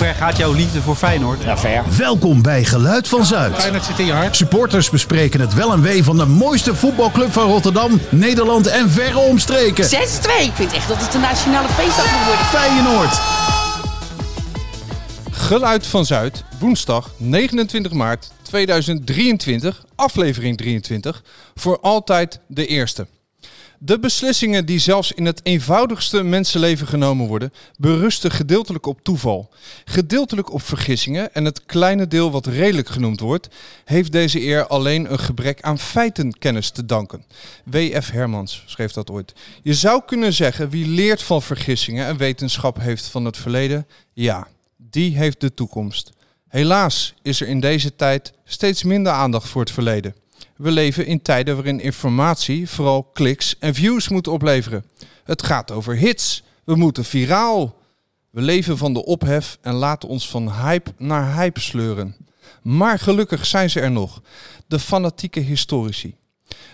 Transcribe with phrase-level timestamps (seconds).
[0.00, 1.42] ver gaat jouw liefde voor Feyenoord?
[1.42, 1.84] Ja, ver.
[1.96, 3.54] Welkom bij Geluid van Zuid.
[3.54, 4.36] Feyenoord zit in je hart.
[4.36, 9.18] Supporters bespreken het wel en wee van de mooiste voetbalclub van Rotterdam, Nederland en verre
[9.18, 9.84] omstreken.
[9.84, 9.88] 6-2.
[9.88, 12.44] Ik vind echt dat het een nationale feestdag moet worden.
[12.44, 13.20] Feyenoord.
[15.30, 21.22] Geluid van Zuid, woensdag 29 maart 2023, aflevering 23,
[21.54, 23.06] voor altijd de eerste.
[23.82, 29.50] De beslissingen die zelfs in het eenvoudigste mensenleven genomen worden, berusten gedeeltelijk op toeval,
[29.84, 33.48] gedeeltelijk op vergissingen en het kleine deel wat redelijk genoemd wordt,
[33.84, 37.24] heeft deze eer alleen een gebrek aan feitenkennis te danken.
[37.64, 38.10] W.F.
[38.10, 39.32] Hermans schreef dat ooit.
[39.62, 44.48] Je zou kunnen zeggen wie leert van vergissingen en wetenschap heeft van het verleden, ja,
[44.76, 46.12] die heeft de toekomst.
[46.48, 50.14] Helaas is er in deze tijd steeds minder aandacht voor het verleden.
[50.56, 54.84] We leven in tijden waarin informatie vooral kliks en views moet opleveren.
[55.24, 56.42] Het gaat over hits.
[56.64, 57.76] We moeten viraal.
[58.30, 62.16] We leven van de ophef en laten ons van hype naar hype sleuren.
[62.62, 64.22] Maar gelukkig zijn ze er nog.
[64.66, 66.16] De fanatieke historici.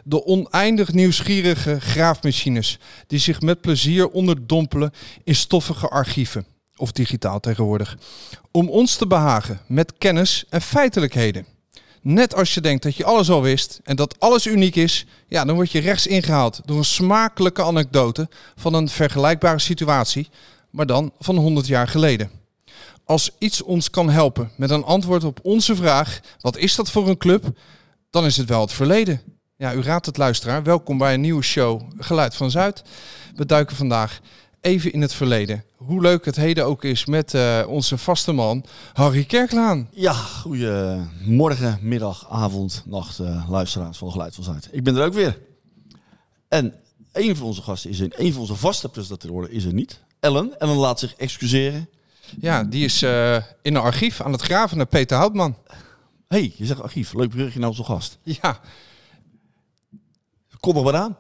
[0.05, 4.93] De oneindig nieuwsgierige graafmachines die zich met plezier onderdompelen
[5.25, 6.47] in stoffige archieven.
[6.77, 7.99] Of digitaal tegenwoordig.
[8.51, 11.56] Om ons te behagen met kennis en feitelijkheden.
[12.09, 15.45] Net als je denkt dat je alles al wist en dat alles uniek is, ja,
[15.45, 20.29] dan word je rechts ingehaald door een smakelijke anekdote van een vergelijkbare situatie,
[20.71, 22.31] maar dan van 100 jaar geleden.
[23.05, 27.09] Als iets ons kan helpen met een antwoord op onze vraag: wat is dat voor
[27.09, 27.45] een club?
[28.11, 29.21] Dan is het wel het verleden.
[29.57, 30.63] Ja, u raadt het luisteraar.
[30.63, 32.83] Welkom bij een nieuwe show Geluid van Zuid.
[33.35, 34.21] We duiken vandaag
[34.67, 35.65] even in het verleden.
[35.77, 39.89] Hoe leuk het heden ook is met uh, onze vaste man Harry Kerklaan.
[39.93, 44.69] Ja, goedemorgen, middag, avond, nacht, uh, luisteraars van Geluid van Zuid.
[44.71, 45.39] Ik ben er ook weer.
[46.49, 46.75] En
[47.13, 50.01] een van onze gasten is er, een van onze vaste presentatoren is er niet.
[50.21, 50.61] Ellen.
[50.61, 51.89] Ellen laat zich excuseren.
[52.41, 55.57] Ja, die is uh, in een archief aan het graven naar Peter Houtman.
[56.29, 57.13] hey, je zegt archief.
[57.15, 58.19] Leuk brugje naar onze gast.
[58.23, 58.61] Ja.
[60.61, 61.17] Kom er maar aan.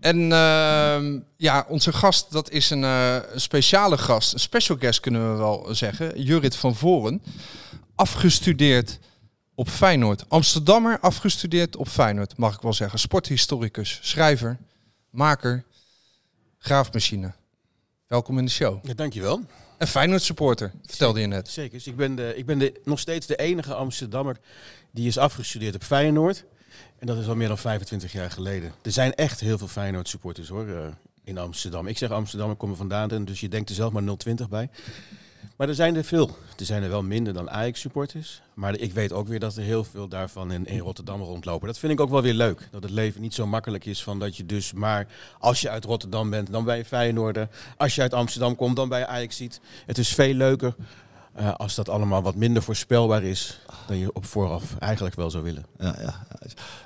[0.00, 4.32] En uh, ja, onze gast, dat is een, uh, een, speciale gast.
[4.32, 6.22] Een special guest kunnen we wel zeggen.
[6.22, 7.22] Jurit van Voren.
[7.94, 8.98] Afgestudeerd
[9.54, 10.24] op Feyenoord.
[10.28, 12.98] Amsterdammer, afgestudeerd op Feyenoord, mag ik wel zeggen.
[12.98, 14.58] Sporthistoricus, schrijver,
[15.10, 15.64] maker,
[16.58, 17.32] graafmachine.
[18.06, 18.86] Welkom in de show.
[18.86, 19.40] Ja, dankjewel.
[19.78, 21.48] Een Feyenoord supporter, vertelde je net.
[21.48, 21.72] Zeker.
[21.72, 24.36] Dus ik ben, de, ik ben de, nog steeds de enige Amsterdammer
[24.90, 26.44] die is afgestudeerd op Feyenoord.
[26.98, 28.72] En dat is al meer dan 25 jaar geleden.
[28.82, 30.86] Er zijn echt heel veel Feyenoord supporters hoor, uh,
[31.24, 31.86] in Amsterdam.
[31.86, 34.70] Ik zeg Amsterdam, ik kom er vandaan, dus je denkt er zelf maar 020 bij.
[35.56, 36.36] Maar er zijn er veel.
[36.58, 38.42] Er zijn er wel minder dan Ajax supporters.
[38.54, 41.66] Maar ik weet ook weer dat er heel veel daarvan in, in Rotterdam rondlopen.
[41.66, 42.68] Dat vind ik ook wel weer leuk.
[42.70, 45.06] Dat het leven niet zo makkelijk is van dat je dus maar
[45.38, 47.48] als je uit Rotterdam bent, dan ben je Feyenoorder.
[47.76, 49.60] Als je uit Amsterdam komt, dan ben je Ajax ziet.
[49.86, 50.74] Het is veel leuker
[51.40, 55.44] uh, als dat allemaal wat minder voorspelbaar is dan je op vooraf eigenlijk wel zou
[55.44, 55.66] willen.
[55.78, 56.26] Ja, ja.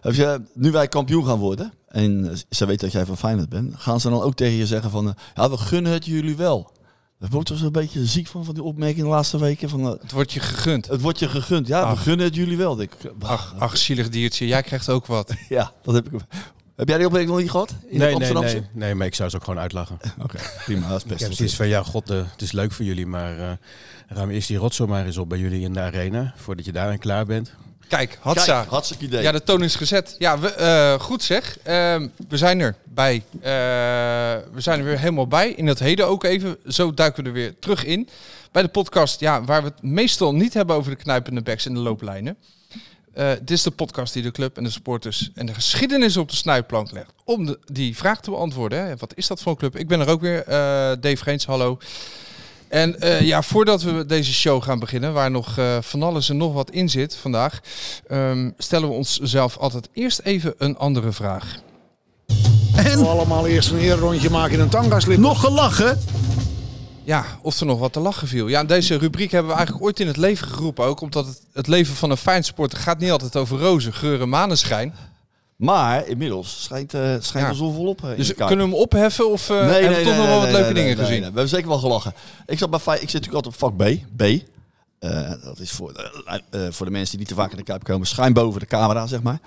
[0.00, 3.75] Heb je, nu wij kampioen gaan worden en ze weten dat jij van Feyenoord bent,
[3.77, 6.72] gaan ze dan ook tegen je zeggen van, uh, ja, we gunnen het jullie wel.
[7.19, 9.69] Dat wordt er een beetje ziek van, van die opmerking de laatste weken.
[9.69, 10.87] Van, uh, het wordt je gegund.
[10.87, 11.81] Het wordt je gegund, ja.
[11.81, 11.91] Ach.
[11.91, 12.81] We gunnen het jullie wel.
[12.81, 14.47] Ik, ach, ach, zielig diertje.
[14.47, 15.34] Jij krijgt ook wat.
[15.49, 16.21] ja, dat heb ik.
[16.81, 17.75] Heb jij die opmerking nog niet gehad?
[17.87, 19.99] In nee, nee, nee, nee, maar ik zou ze ook gewoon uitlachen.
[20.23, 20.89] Oké, okay, prima.
[20.89, 21.21] Dat is best.
[21.21, 23.51] Ik heb zoiets van, ja, god, uh, het is leuk voor jullie, maar uh,
[24.09, 26.99] ruim eerst die rotzooi maar eens op bij jullie in de arena, voordat je daarin
[26.99, 27.55] klaar bent.
[27.89, 28.59] Kijk, Hatsa.
[28.59, 29.23] Kijk, hartstikke idee.
[29.23, 30.15] Ja, de toon is gezet.
[30.19, 31.59] Ja, we, uh, goed zeg.
[31.59, 31.65] Uh,
[32.29, 33.15] we zijn er bij.
[33.15, 33.43] Uh,
[34.53, 35.51] we zijn er weer helemaal bij.
[35.51, 36.57] In het heden ook even.
[36.67, 38.09] Zo duiken we er weer terug in.
[38.53, 41.75] Bij de podcast, ja, waar we het meestal niet hebben over de knijpende backs en
[41.75, 42.37] de looplijnen.
[43.19, 46.31] Uh, dit is de podcast die de club en de supporters en de geschiedenis op
[46.31, 47.12] de snijplank legt.
[47.25, 48.87] Om de, die vraag te beantwoorden.
[48.87, 48.97] Hè.
[48.97, 49.76] Wat is dat voor een club?
[49.76, 50.44] Ik ben er ook weer.
[51.00, 51.78] Dave Geens, hallo.
[52.69, 56.37] En uh, ja, voordat we deze show gaan beginnen, waar nog uh, van alles en
[56.37, 57.60] nog wat in zit vandaag,
[58.10, 61.56] um, stellen we onszelf altijd eerst even een andere vraag.
[62.77, 62.98] En?
[62.98, 65.19] We allemaal eerst een eerrondje maken in een tangaslip.
[65.19, 65.98] Nog gelachen?
[67.10, 68.48] Ja, of er nog wat te lachen viel.
[68.48, 70.84] Ja, deze rubriek hebben we eigenlijk ooit in het leven geroepen.
[70.84, 74.95] Ook omdat het, het leven van een fijnsporter gaat niet altijd over rozen, geuren, maneschijn.
[75.57, 77.53] Maar inmiddels schijnt, uh, schijnt ja.
[77.53, 78.03] zon volop.
[78.04, 80.27] Uh, dus kunnen we hem opheffen of uh, nee, hebben we nee, toch nee, nog
[80.27, 81.18] wel wat leuke dingen gezien?
[81.18, 82.15] we hebben zeker wel gelachen.
[82.47, 83.98] Ik, zat bij, ik zit natuurlijk altijd op vak B.
[84.16, 84.22] B.
[85.45, 86.10] Dat is voor,
[86.71, 89.06] voor de mensen die niet te vaak in de Kuip komen, schuin boven de camera,
[89.06, 89.41] zeg maar.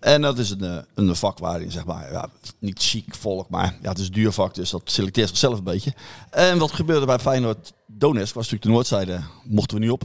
[0.00, 2.28] En dat is een, een vak waarin, zeg maar, ja,
[2.58, 5.64] niet chic volk, maar ja, het is een duur vak, dus dat selecteert zichzelf een
[5.64, 5.94] beetje.
[6.30, 10.02] En wat gebeurde bij Feyenoord Donetsk, was natuurlijk de noordzijde, mochten we niet op.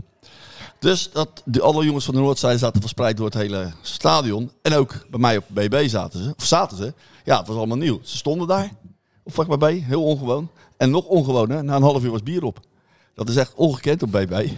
[0.83, 4.51] Dus dat, de, alle jongens van de Noordzijde zaten verspreid door het hele stadion.
[4.61, 6.33] En ook bij mij op BB zaten ze.
[6.37, 6.93] Of zaten ze.
[7.23, 7.99] Ja, het was allemaal nieuw.
[8.03, 8.71] Ze stonden daar
[9.23, 10.49] op vak B, heel ongewoon.
[10.77, 12.59] En nog ongewoner, na een half uur was bier op.
[13.15, 14.47] Dat is echt ongekend op BB.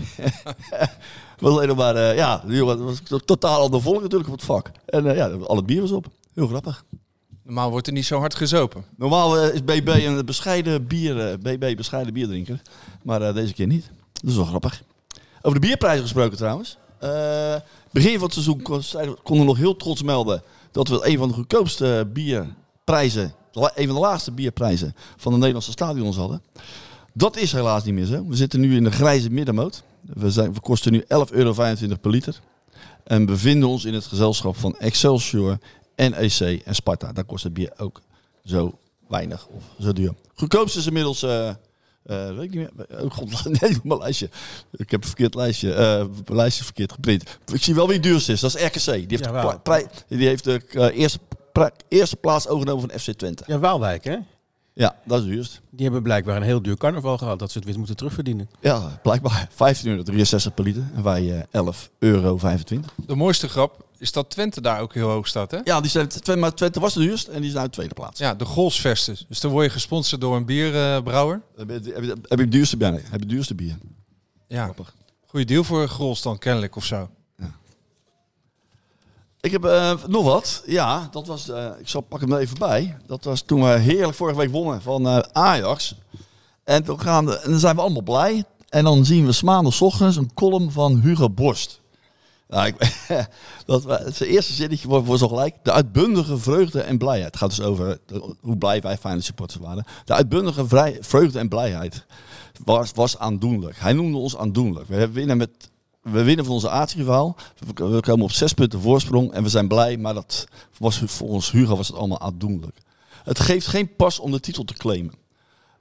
[1.40, 4.72] was alleen maar, eh, ja, jongen was to- totaal ander volk natuurlijk op het vak.
[4.86, 6.06] En eh, ja, al het bier was op.
[6.34, 6.84] Heel grappig.
[7.44, 8.86] Normaal wordt er niet zo hard gezopen.
[8.98, 12.62] Normaal eh, is BB een bescheiden bier, BB bescheiden bierdrinker.
[13.04, 13.90] Maar deze keer niet.
[14.14, 14.84] Dat is wel grappig.
[15.42, 16.78] Over de bierprijzen gesproken trouwens.
[17.92, 20.42] Begin van het seizoen konden we nog heel trots melden
[20.72, 25.72] dat we een van de goedkoopste bierprijzen, een van de laagste bierprijzen van de Nederlandse
[25.72, 26.42] stadions hadden.
[27.14, 28.26] Dat is helaas niet meer zo.
[28.28, 29.84] We zitten nu in de grijze middenmoot.
[30.13, 31.54] We, zijn, we kosten nu 11,25 euro
[32.02, 32.40] per liter.
[33.04, 35.57] En bevinden ons in het gezelschap van Excelsior,
[35.96, 37.13] NEC en Sparta.
[37.13, 38.02] Daar kost het bier ook
[38.44, 40.13] zo weinig of zo duur.
[40.36, 41.24] Goedkoopste is inmiddels...
[41.24, 41.56] eh, eh,
[42.06, 43.02] weet ik niet meer.
[43.04, 44.30] Oh god, nee, mijn lijstje.
[44.72, 45.74] Ik heb een verkeerd lijstje.
[45.74, 47.38] eh, mijn lijstje is verkeerd geprint.
[47.54, 48.40] Ik zie wel wie het duurste is.
[48.40, 48.86] Dat is RKC.
[48.86, 51.19] Die heeft, Ja, die heeft de eh, eerste,
[51.88, 53.44] eerste plaats overgenomen van FC Twente.
[53.48, 54.18] Ja, Waalwijk, hè?
[54.77, 55.62] Ja, dat is het duurst.
[55.69, 58.50] Die hebben blijkbaar een heel duur carnaval gehad, dat ze het weer moeten terugverdienen.
[58.62, 60.04] Ja, blijkbaar 15,63 euro
[60.56, 60.83] per liter.
[60.95, 62.38] En wij eh 11,25 euro.
[63.06, 65.60] De mooiste grap is dat Twente daar ook heel hoog staat, hè?
[65.63, 67.94] Ja, die zijn, Twente, maar Twente was de duurst en die is nou de tweede
[67.94, 68.19] plaats.
[68.19, 69.18] Ja, de Golsvesten.
[69.27, 71.42] Dus dan word je gesponsord door een bierbrouwer.
[71.56, 72.92] Heb je, heb, je, heb je het duurste bier?
[72.92, 73.77] Nee, heb je het duurste bier?
[74.48, 74.94] Ja, Grappig.
[75.25, 77.10] goede deal voor Grols dan kennelijk of zo.
[79.45, 80.63] Ik heb eh, nog wat.
[80.65, 81.50] Ja, dat was.
[81.50, 82.97] eh, ik zal pak hem er even bij.
[83.07, 85.95] Dat was toen we heerlijk vorige week wonnen van eh, Ajax.
[86.63, 88.44] En toen gaan we, en dan zijn we allemaal blij.
[88.69, 91.81] En dan zien we 's maandags ochtends een column van Hugo Borst.
[92.47, 93.06] Nou, ik,
[93.65, 93.81] dat
[94.13, 95.56] zijn eerste zinnetje wordt voor zo gelijk.
[95.63, 97.25] De uitbundige vreugde en blijheid.
[97.25, 99.86] Het gaat dus over de- hoe blij wij Feyenoord supporters waren.
[100.06, 100.65] De uitbundige
[101.01, 102.06] vreugde en blijheid
[102.63, 103.80] was, was aandoenlijk.
[103.80, 104.88] Hij noemde ons aandoenlijk.
[104.88, 105.50] We winnen, met,
[106.12, 107.36] we winnen van onze aardsrivaal.
[107.75, 109.98] We, komen op zes punten voorsprong en we zijn blij.
[109.98, 110.48] Maar dat
[110.78, 112.78] was, volgens Hugo was het allemaal aandoenlijk.
[113.24, 115.13] Het geeft geen pas om de titel te claimen.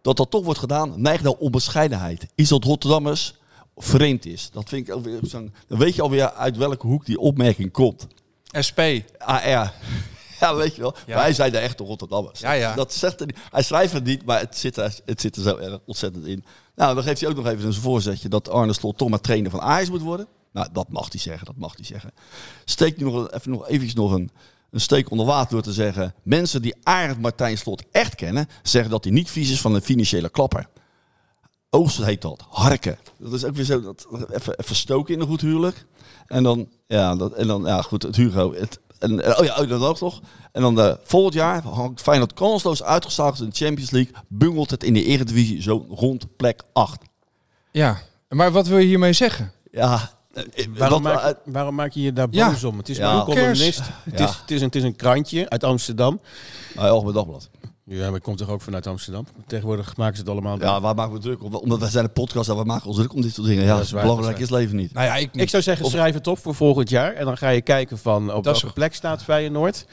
[0.02, 2.26] Dat dat toch wordt gedaan, neigt naar onbescheidenheid.
[2.34, 3.34] Iets dat Rotterdammers
[3.76, 4.50] vreemd is.
[4.52, 5.54] Dat vind ik ook weer zo'n...
[5.66, 8.06] Dan weet je alweer uit welke hoek die opmerking komt.
[8.66, 8.80] SP.
[9.18, 9.74] AR.
[10.44, 10.94] Ja, weet je wel.
[11.06, 11.14] Ja.
[11.14, 12.40] Wij zijn de echte Rotterdammers.
[12.40, 12.74] Ja, ja.
[12.74, 13.38] Dat zegt niet.
[13.50, 16.44] Hij schrijft het niet, maar het zit, er, het zit er zo erg ontzettend in.
[16.74, 19.50] Nou, dan geeft hij ook nog even een voorzetje dat Arne Slot toch maar trainer
[19.50, 20.26] van Ajax moet worden.
[20.52, 22.10] Nou, dat mag hij zeggen, dat mag hij zeggen.
[22.64, 24.30] Steekt nu nog, even nog eventjes nog een,
[24.70, 26.14] een steek onder water door te zeggen...
[26.22, 28.48] mensen die Arend Martijn Slot echt kennen...
[28.62, 30.68] zeggen dat hij niet vies is van een financiële klapper.
[31.70, 32.98] Oost heet dat, harken.
[33.18, 35.86] Dat is ook weer zo, dat, even, even stoken in een goed huwelijk.
[36.26, 38.54] En dan, ja, dat, en dan, ja goed, het Hugo.
[38.54, 40.20] Het, en, oh ja, oh, dat ook nog.
[40.52, 44.12] En dan eh, volgend jaar hangt Feyenoord kansloos uitgeschakeld in de Champions League.
[44.28, 47.00] Bungelt het in de Eredivisie zo rond plek 8.
[47.70, 47.98] Ja,
[48.28, 49.52] maar wat wil je hiermee zeggen?
[49.70, 52.50] Ja, eh, eh, Waarom, wat- maak, waarom maak je je daar Ja.
[52.50, 52.78] boos om?
[52.78, 53.10] Het is Ja.
[53.12, 53.80] maar een columnist.
[54.04, 54.24] Het, Ja.
[54.28, 56.20] is, het, is een, het is een krantje uit Amsterdam.
[56.74, 57.50] nou, Algemeen Dagblad.
[57.86, 59.26] Ja, maar komt toch ook vanuit Amsterdam?
[59.46, 60.58] Tegenwoordig maken ze het allemaal.
[60.60, 61.54] Ja, waar maken we druk om?
[61.54, 63.64] Omdat wij zijn een podcast en we maken ons druk om dit soort dingen.
[63.64, 64.92] Ja, dat is waar, belangrijk dat is leven niet.
[64.92, 65.42] Nou ja, ik niet.
[65.42, 67.12] Ik zou zeggen, schrijf het op voor volgend jaar.
[67.12, 69.86] En dan ga je kijken van op welke plek staat Feyenoord.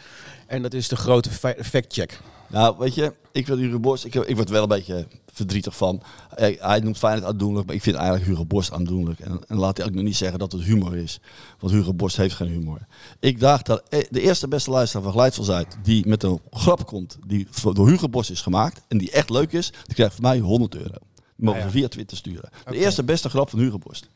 [0.48, 2.20] En dat is de grote fa- factcheck.
[2.48, 6.02] Nou, weet je, ik vind Hugo Borst, ik, ik word wel een beetje verdrietig van.
[6.36, 9.20] Hij, hij noemt Feyenoord aandoenlijk, maar ik vind eigenlijk Hugo Borst aandoenlijk.
[9.20, 11.20] En, en laat hij ook nog niet zeggen dat het humor is.
[11.60, 12.80] Want Hugo Borst heeft geen humor.
[13.20, 16.86] Ik daag dat eh, de eerste beste luisteraar van van Zuid, die met een grap
[16.86, 20.24] komt, die door Hugo Borst is gemaakt, en die echt leuk is, die krijgt van
[20.24, 20.98] mij 100 euro.
[21.36, 21.72] Die mogen Ah, ja.
[21.72, 22.50] via Twitter sturen.
[22.70, 24.10] De eerste beste grap van Hugo Borst.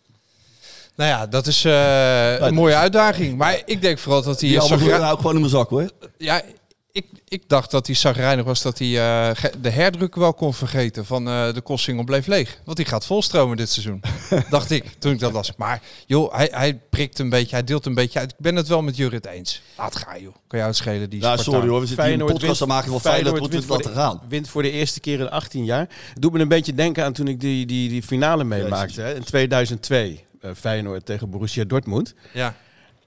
[0.96, 3.38] Nou ja, dat is eh, een mooie uitdaging.
[3.38, 4.50] Maar ik denk vooral dat hij...
[4.50, 5.90] Die allemaal nou ook gewoon in mijn zak hoor.
[6.18, 6.42] Ja,
[6.96, 11.06] ik, ik dacht dat hij zagrijnig was dat hij eh, de herdruk wel kon vergeten
[11.06, 12.60] van eh, de kostsingel bleef leeg.
[12.66, 14.02] Want die gaat volstromen dit seizoen.
[14.50, 15.56] dacht ik, toen ik dat las.
[15.56, 18.32] Maar joh, hij, hij prikt een beetje, hij deelt een beetje uit.
[18.32, 19.62] Ik ben het wel met Jurrit eens.
[19.78, 20.36] Laat gaan joh.
[20.48, 22.92] Kan jou het schelen die Nou, sorry hoor, we zitten hier een podcast te maken
[22.92, 24.22] van Feyenoord, laten de, gaan.
[24.28, 25.88] wint voor de eerste keer in 18 jaar.
[26.14, 29.02] Het doet me een beetje denken aan toen ik die, die, die finale meemaakte.
[29.02, 30.26] Hè, in 2002.
[30.42, 32.14] eh, Feyenoord tegen Borussia Dortmund.
[32.34, 32.56] Ja.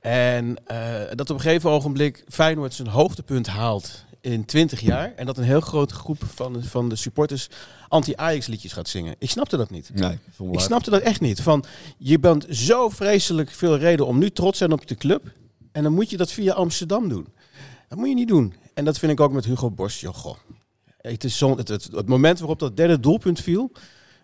[0.00, 5.12] En eh, dat op een gegeven ogenblik Feyenoord zijn hoogtepunt haalt in 20 jaar.
[5.16, 7.48] En dat een heel grote groep van, de- van de supporters
[7.88, 9.14] anti-Ajax liedjes gaat zingen.
[9.18, 9.90] Ik snapte dat niet.
[9.94, 10.18] Nee,
[10.52, 11.40] Ik snapte dat echt niet.
[11.42, 11.64] Van,
[11.98, 15.32] je bent zo vreselijk veel reden om nu trots te zijn op de club.
[15.72, 17.26] En dan moet je dat via Amsterdam doen.
[17.88, 18.54] Dat moet je niet doen.
[18.74, 20.00] En dat vind ik ook met Hugo Borst.
[20.00, 20.36] Joh, goh.
[20.96, 23.72] Het, is zo, het, het, het moment waarop dat derde doelpunt viel.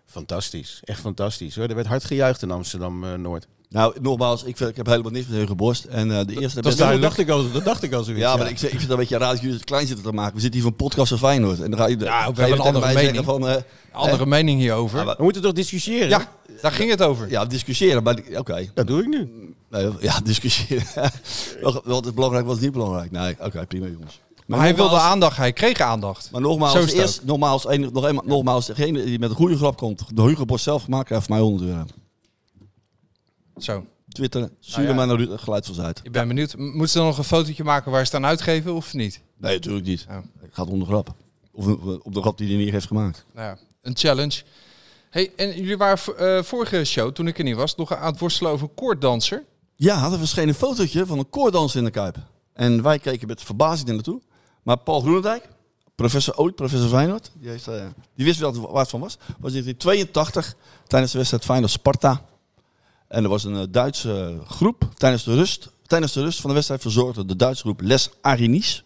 [0.05, 0.79] Fantastisch.
[0.83, 1.55] Echt fantastisch.
[1.55, 1.67] Hoor.
[1.67, 3.47] Er werd hard gejuicht in Amsterdam-Noord.
[3.69, 5.83] Nou, nogmaals, ik, vind- ik heb helemaal niks met Hugo Borst.
[5.83, 8.21] En eh, de eerste dat dat, dacht ik al, dat dacht ik al zoiets.
[8.23, 10.35] Ja, maar ik, vind het een beetje raar dat jullie het klein zitten te maken.
[10.35, 11.61] We zitten hier van podcast van Feyenoord.
[11.61, 13.25] En dan ga je, Ja, we ga je hebben een andere mening.
[13.25, 13.47] van...
[13.47, 13.55] eh,
[13.91, 14.99] Andere mening hierover.
[14.99, 16.09] Ja, maar- We moeten toch discussiëren?
[16.09, 16.31] ja,
[16.61, 17.29] daar ging het over.
[17.29, 18.03] ja, discussiëren.
[18.03, 18.69] Maar oké.
[18.73, 19.29] Dat doe ik nu.
[19.69, 20.85] Nee, ja, discussiëren.
[21.83, 23.11] Wat is belangrijk, wat is niet belangrijk?
[23.11, 24.19] Nee, oké, prima jongens.
[24.47, 26.29] Maar hij wilde aandacht, hij kreeg aandacht.
[26.31, 30.03] Maar nogmaals, eerst, nogmaals, een, nog eenmaal, nogmaals, degene die met een goede grap komt,
[30.13, 31.83] de Hugo Bos zelf gemaakt, krijgt van mij 100 euro.
[33.57, 34.95] Zo, Twitter, stuur Ah, ja.
[34.95, 35.19] mij naar
[36.03, 36.57] ik ben benieuwd.
[36.57, 39.21] Moeten ze dan nog een fotootje maken waar ze het aan uitgeven of niet?
[39.37, 40.05] Nee, natuurlijk niet.
[40.09, 40.15] Oh.
[40.41, 41.13] Het gaat om de grap.
[41.51, 41.67] Of
[42.03, 43.25] op de grap die hij niet heeft gemaakt.
[43.33, 44.43] Nou ja, een challenge.
[45.09, 48.19] Hey, en jullie waren eh, vorige show, toen ik er niet was, nog aan het
[48.19, 49.43] worstelen over een koorddanser.
[49.75, 52.17] Ja, er verscheen een fotootje van een koorddanser in de Kuip.
[52.53, 54.21] En wij keken met verbazing er naartoe.
[54.63, 55.47] Maar Paul Groenendijk,
[55.95, 57.85] professor ooit, professor Feyenoord, die, heeft, eh,
[58.15, 59.17] die wist wel waar het van was.
[59.17, 60.55] Was in 1982
[60.87, 62.25] tijdens de wedstrijd Feyenoord-Sparta.
[63.15, 65.69] En er was een eh, Duitse groep tijdens de rust.
[65.87, 68.83] Tijdens de rust van de wedstrijd verzorgde de Duitse groep Les Arinis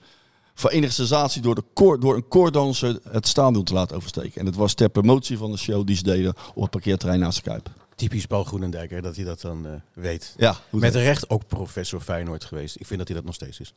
[0.54, 4.40] voor enige sensatie door, de koor, door een koorddanser het stadion te laten oversteken.
[4.40, 7.44] En het was ter promotie van de show die ze deden op het parkeerterrein naast
[7.44, 7.70] de Kuip.
[7.96, 10.34] Typisch Paul Groenendijk, hè, dat hij dat dan eh, weet.
[10.38, 10.56] Ja.
[10.70, 12.76] Met recht ook professor Feyenoord geweest.
[12.80, 13.74] Ik vind dat hij dat nog steeds is.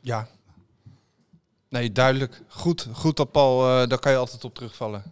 [0.00, 0.28] Ja.
[1.68, 2.42] Nee, duidelijk.
[2.48, 5.02] Goed, goed dat Paul, eh, daar kan je altijd op terugvallen.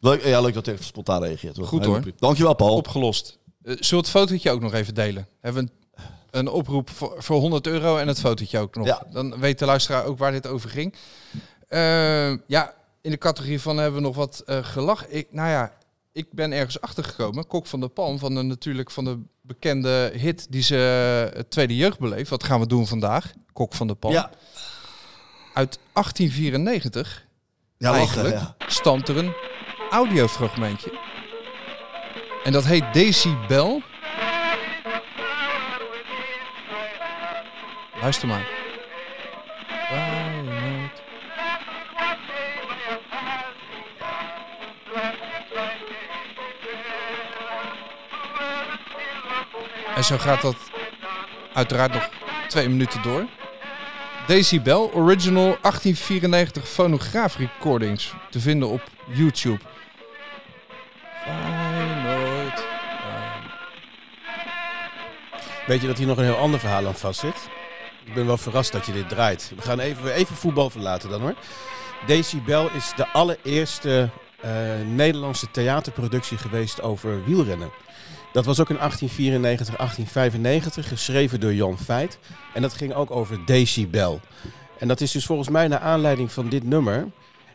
[0.00, 1.56] Leuk, ja, leuk dat hij even spontaan reageert.
[1.56, 1.66] hoor.
[1.66, 2.02] Goed, Heel hoor.
[2.18, 2.76] Dankjewel Paul.
[2.76, 3.40] Opgelost.
[3.64, 5.28] Eh, zullen we het fotootje ook nog even delen?
[5.40, 8.86] Hebben we een, een oproep voor, voor 100 euro en het fotootje ook nog.
[8.86, 9.02] Ja.
[9.10, 10.94] Dan weet de luisteraar ook waar dit over ging.
[11.68, 15.06] Eh, ja, in de categorie van hebben we nog wat eh gelach.
[15.08, 15.72] Ik, nou ja,
[16.12, 17.46] ik ben ergens achtergekomen.
[17.46, 20.74] Kok van de Palm, van de, natuurlijk van de bekende hit die ze
[21.34, 22.30] het tweede jeugd beleeft.
[22.30, 23.32] Wat gaan we doen vandaag?
[23.52, 24.12] Kok van de Palm.
[24.12, 24.30] Ja,
[25.54, 27.26] Uit 1894
[27.78, 28.66] ja lachen, eigenlijk ja.
[28.66, 29.32] stamt er een
[29.90, 31.11] audiofragmentje.
[32.44, 33.82] En dat heet Decibel.
[38.00, 38.60] Luister maar.
[49.94, 50.56] En zo gaat dat
[51.52, 52.08] uiteraard nog
[52.48, 53.26] twee minuten door.
[54.26, 59.58] Decibel, original 1894 fonograaf recordings te vinden op YouTube.
[65.72, 67.48] Weet je dat hier nog een heel ander verhaal aan vast zit?
[68.04, 69.52] Ik ben wel verrast dat je dit draait.
[69.56, 71.34] We gaan even, even voetbal verlaten dan hoor.
[72.06, 74.10] Decibel is de allereerste
[74.40, 74.50] eh,
[74.94, 77.70] Nederlandse theaterproductie geweest over wielrennen.
[78.32, 82.18] Dat was ook in 1894, 1895, geschreven door Jan Veit.
[82.54, 84.20] En dat ging ook over Decibel.
[84.78, 86.96] En dat is dus volgens mij naar aanleiding van dit nummer.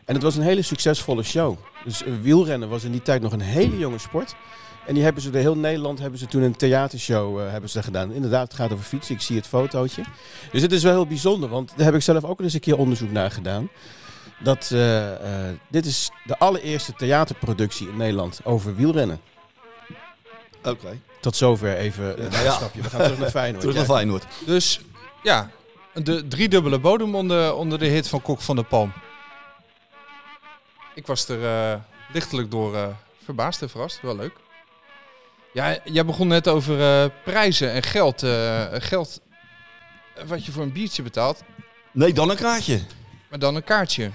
[0.04, 1.58] En het was een hele succesvolle show.
[1.84, 4.34] Dus eh, wielrennen was in die tijd nog een hele jonge sport.
[4.88, 7.82] En die hebben ze door heel Nederland hebben ze toen een theatershow eh, hebben ze
[7.82, 8.12] gedaan.
[8.12, 9.14] Inderdaad, het gaat over fietsen.
[9.14, 10.02] Ik zie het fotootje.
[10.52, 12.78] Dus het is wel heel bijzonder, want daar heb ik zelf ook eens een keer
[12.78, 13.70] onderzoek naar gedaan.
[14.40, 19.20] Dat eh, eh, dit is de allereerste theaterproductie in Nederland over wielrennen.
[20.62, 20.98] Oké.
[21.20, 22.82] Tot zover even een Ja, stapje.
[22.82, 23.60] We gaan terug naar Feyenoord.
[23.60, 23.84] Terug naar.
[23.84, 24.24] Feyenoord.
[24.46, 24.80] Dus
[25.22, 25.50] ja,
[25.94, 28.92] de driedubbele bodem onder, onder de hit van Kok van de Palm.
[30.94, 31.80] Ik was er eh,
[32.12, 32.86] lichtelijk door eh,
[33.24, 34.00] verbaasd en verrast.
[34.00, 34.32] Wel leuk.
[35.58, 38.22] Ja, jij begon net over eh, prijzen en geld.
[38.22, 39.20] eh, geld
[40.14, 41.42] eh, wat je voor een biertje betaalt.
[41.92, 42.80] Nee, dan een kaartje.
[43.30, 44.10] Maar dan een kaartje.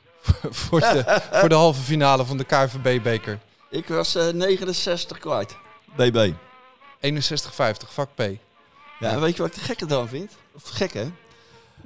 [0.50, 3.38] voor, de, voor de halve finale van de KVB-beker.
[3.70, 5.56] Ik was eh, 69 kwijt.
[5.96, 6.32] BB.
[7.00, 8.20] 61,50, vak P.
[8.98, 10.32] Ja, en weet je wat ik de gekke dan vind?
[10.54, 11.10] Of gek hè?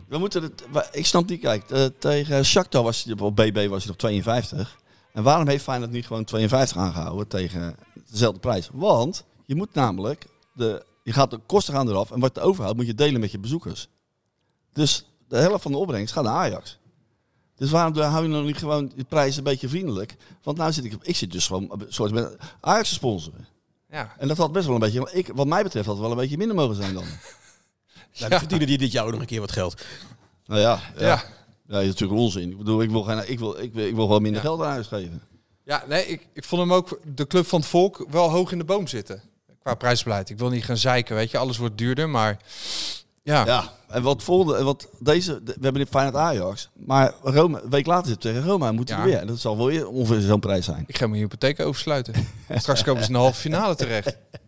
[0.09, 1.65] We moeten het, ik snap niet, kijk,
[1.99, 4.77] tegen Shakhtar was hij op BB was hij op 52.
[5.13, 7.77] En waarom heeft Feyenoord niet gewoon 52 aangehouden tegen
[8.11, 8.71] dezelfde prijs?
[8.73, 12.77] Want je moet namelijk, de, je gaat de kosten gaan eraf en wat je overhoudt
[12.77, 13.89] moet je delen met je bezoekers.
[14.73, 16.79] Dus de helft van de opbrengst gaat naar Ajax.
[17.57, 20.17] Dus waarom hou je nou niet gewoon de prijs een beetje vriendelijk?
[20.43, 23.47] Want nou zit ik, ik zit dus gewoon een soort met Ajax te sponsoren.
[23.91, 24.15] Ja.
[24.19, 26.21] En dat had best wel een beetje, ik, wat mij betreft had het wel een
[26.23, 27.05] beetje minder mogen zijn dan.
[28.19, 29.83] Nou, dan verdienen die dit jaar ook nog een keer wat geld.
[30.47, 31.07] Nou ja, ja.
[31.07, 31.23] Ja.
[31.73, 31.79] Ja.
[31.79, 32.51] dat is natuurlijk onzin.
[32.51, 34.49] Ik bedoel, ik wil, geen, ik wil, ik wil, ik wil gewoon minder Ja.
[34.49, 35.23] geld aan huis geven.
[35.65, 38.59] Ja, nee, ik, ik vond hem ook, de Club van het Volk, wel hoog in
[38.59, 39.23] de boom zitten.
[39.63, 40.31] Qua prijsbeleid.
[40.31, 41.39] Ik wil niet gaan zeiken, weet je.
[41.39, 42.39] Alles wordt duurder, maar
[43.23, 43.47] ja.
[43.47, 47.61] Ja, en wat volgende, en wat deze, de- we hebben dit Feyenoord Ajax, maar Roma,
[47.63, 49.03] een week later zit tegen Roma, moeten Ja.
[49.03, 49.19] we weer.
[49.19, 50.85] En dat zal wel ongeveer zo'n prijs zijn.
[50.87, 52.15] Ik ga mijn hypotheek oversluiten.
[52.57, 54.17] Straks komen ze in de halve finale terecht.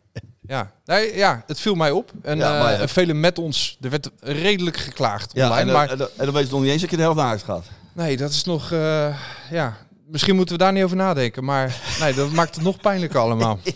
[0.47, 2.13] Ja, nee, ja, het viel mij op.
[2.23, 2.79] En, Ja, eh, maar ja.
[2.79, 5.61] en velen met ons, er werd redelijk geklaagd Ja, online.
[5.61, 7.03] en, dan- maar en, dan- en dan weet je nog niet eens dat je de
[7.03, 7.67] helft naar huis gaat.
[7.93, 9.19] nee, dat is nog, eh,
[9.51, 11.45] ja, misschien moeten we daar niet over nadenken.
[11.45, 13.59] Maar nee, dat maakt het nog pijnlijker allemaal.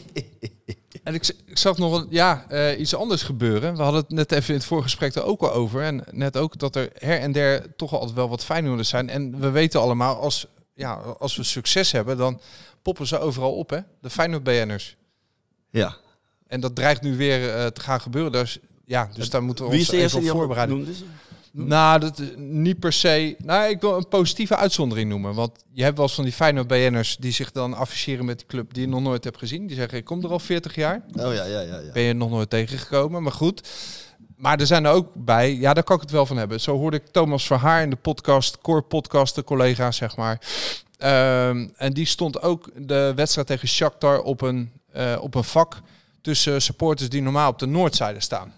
[1.02, 3.76] En ik, ik zag nog een, ja, eh, iets anders gebeuren.
[3.76, 5.82] We hadden het net even in het voorgesprek er ook al over.
[5.82, 9.08] En net ook dat er her en der toch altijd wel wat Feyenoorders zijn.
[9.10, 12.40] En we weten allemaal, als, ja, als we succes hebben, dan
[12.82, 13.78] poppen ze overal op, hè?
[14.00, 14.96] De Feyenoord-BN'ers.
[15.70, 15.96] Ja.
[16.49, 18.33] En dat dreigt nu weer eh, te gaan gebeuren.
[18.33, 20.87] Dus, ja, dus daar moeten we Wie ons de even op voorbereiden.
[21.52, 23.37] Nou, dat, is niet per se.
[23.38, 25.35] Nou, ik wil een positieve uitzondering noemen.
[25.35, 28.47] Want je hebt wel eens van die fijne BN'ers die zich dan afficheren met die
[28.47, 29.67] club die je nog nooit hebt gezien.
[29.67, 31.02] Die zeggen, ik kom er al 40 jaar.
[31.12, 31.61] Oh ja, ja, ja.
[31.61, 31.93] ja.
[31.93, 33.69] Ben je nog nooit tegengekomen, maar goed.
[34.37, 36.61] Maar er zijn er ook bij, ja, daar kan ik het wel van hebben.
[36.61, 40.40] Zo hoorde ik Thomas Verhaar in de podcast, Core Podcast, de collega, zeg maar.
[40.99, 45.81] Ehm, en die stond ook de wedstrijd tegen Shakhtar op een, eh, op een vak
[46.28, 48.52] tussen supporters die normaal op de noordzijde staan.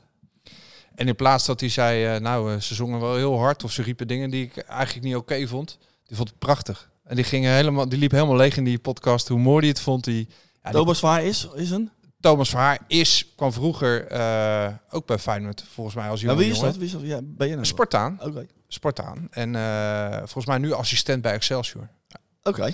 [0.95, 3.73] En in plaats dat hij zei, eh, nou, eh, ze zongen wel heel hard of
[3.73, 5.79] ze riepen dingen die ik eigenlijk niet oké vond.
[6.07, 6.91] Die vond het prachtig.
[7.05, 9.81] En die, ging helemaal, die liep helemaal leeg in die podcast, hoe mooi hij het
[9.81, 10.05] vond.
[10.05, 10.29] Die,
[10.63, 11.91] ja, die- Thomas Vaar is, is een?
[12.21, 16.51] Thomas Verhaar is, kwam vroeger eh, ook bij Feyenoord, volgens mij als Ja, jonge wie
[16.51, 16.71] is jongen.
[16.71, 16.79] dat?
[16.81, 17.03] Wie is dat?
[17.03, 17.67] Ja, ben je nou?
[17.67, 18.19] Spartaan.
[18.23, 18.47] Oké.
[18.69, 19.27] Spartaan.
[19.31, 19.55] En
[20.19, 21.89] volgens mij nu assistent bij Excelsior.
[22.43, 22.73] Oké.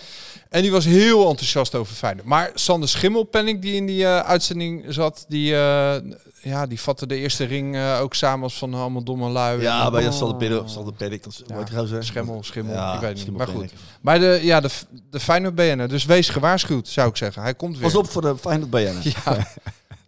[0.49, 2.26] En die was heel enthousiast over Feyenoord.
[2.26, 5.96] Maar Sander Schimmelpenning, die in die eh, uitzending zat, die, eh,
[6.42, 9.61] ja, die vatte de eerste ring eh, ook samen als van allemaal domme lui.
[9.61, 12.04] Ja, bij zal de Perrik, dat is, Ja, gozer?
[12.04, 13.37] Schimmel, schimmel, Ja, ik weet niet.
[13.37, 13.73] Maar goed.
[14.00, 14.68] Maar de, ja, de,
[15.11, 15.88] de Feyenoord BN'er.
[15.88, 17.42] Dus wees gewaarschuwd, zou ik zeggen.
[17.42, 17.82] Hij komt weer.
[17.82, 18.96] Pas op voor de Feyenoord BN.
[19.25, 19.46] Ja,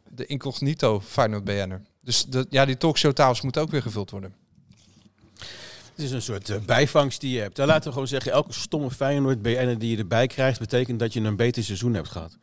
[0.09, 1.83] de incognito Feyenoord BN'er.
[2.01, 4.35] Dus de, ja, die talkshow tafels moet ook weer gevuld worden.
[5.99, 7.57] Het is een soort eh, bijvangst die je hebt.
[7.57, 11.13] Dan laten we gewoon zeggen, elke stomme Feyenoord BN'er die je erbij krijgt, betekent dat
[11.13, 12.37] je een beter seizoen hebt gehad.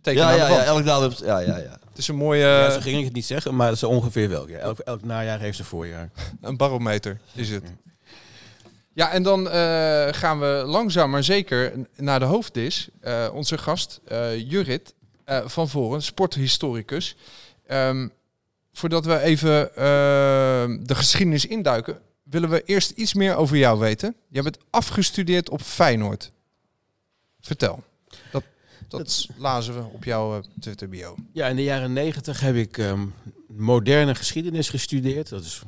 [0.00, 0.84] Teken Ja, ja, ja, elk
[1.18, 1.78] Ja, ja, ja.
[1.88, 4.28] Het is een mooie ja, zo ging ik het niet zeggen, maar dat is ongeveer
[4.28, 4.48] wel.
[4.48, 6.10] Ja, elk, elk najaar heeft zijn voorjaar.
[6.40, 7.62] een barometer, is het.
[8.92, 12.88] Ja, en dan eh, gaan we langzaam maar zeker naar de hoofddis.
[13.00, 14.94] Eh, onze gast, eh Jurit
[15.24, 17.16] eh, van Voren, sporthistoricus.
[17.66, 18.08] Ehm,
[18.72, 19.70] voordat we even
[20.86, 21.98] de geschiedenis induiken,
[22.30, 24.16] willen we eerst iets meer over jou weten.
[24.28, 26.32] Jij bent afgestudeerd op Feyenoord.
[27.40, 27.84] Vertel.
[28.32, 28.44] Dat,
[28.88, 31.16] dat lazen we op jouw eh, Twitter bio.
[31.32, 33.06] Ja, in de jaren negentig heb ik ehm,
[33.48, 35.28] moderne geschiedenis gestudeerd.
[35.28, 35.62] Dat is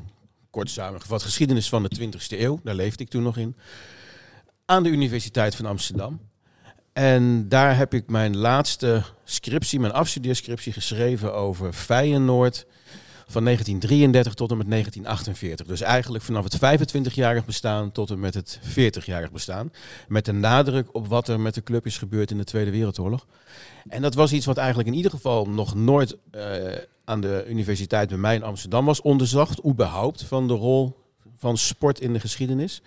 [0.50, 2.60] kort samengevat geschiedenis van de 20e eeuw.
[2.64, 3.56] Daar leefde ik toen nog in.
[4.64, 6.20] Aan de Universiteit van Amsterdam.
[6.92, 12.66] En daar heb ik mijn laatste scriptie, mijn afstudeerscriptie geschreven over Feyenoord
[13.30, 15.66] van 1933 tot en met 1948.
[15.66, 19.72] Dus eigenlijk vanaf het 25-jarig bestaan tot en met het 40-jarig bestaan.
[20.08, 23.26] Met de nadruk op wat er met de club is gebeurd in de Tweede Wereldoorlog.
[23.88, 26.42] En dat was iets wat eigenlijk in ieder geval nog nooit eh,
[27.04, 29.66] aan de universiteit bij mij in Amsterdam was onderzocht.
[29.66, 30.96] überhaupt, van de rol
[31.36, 32.82] van sport in de geschiedenis.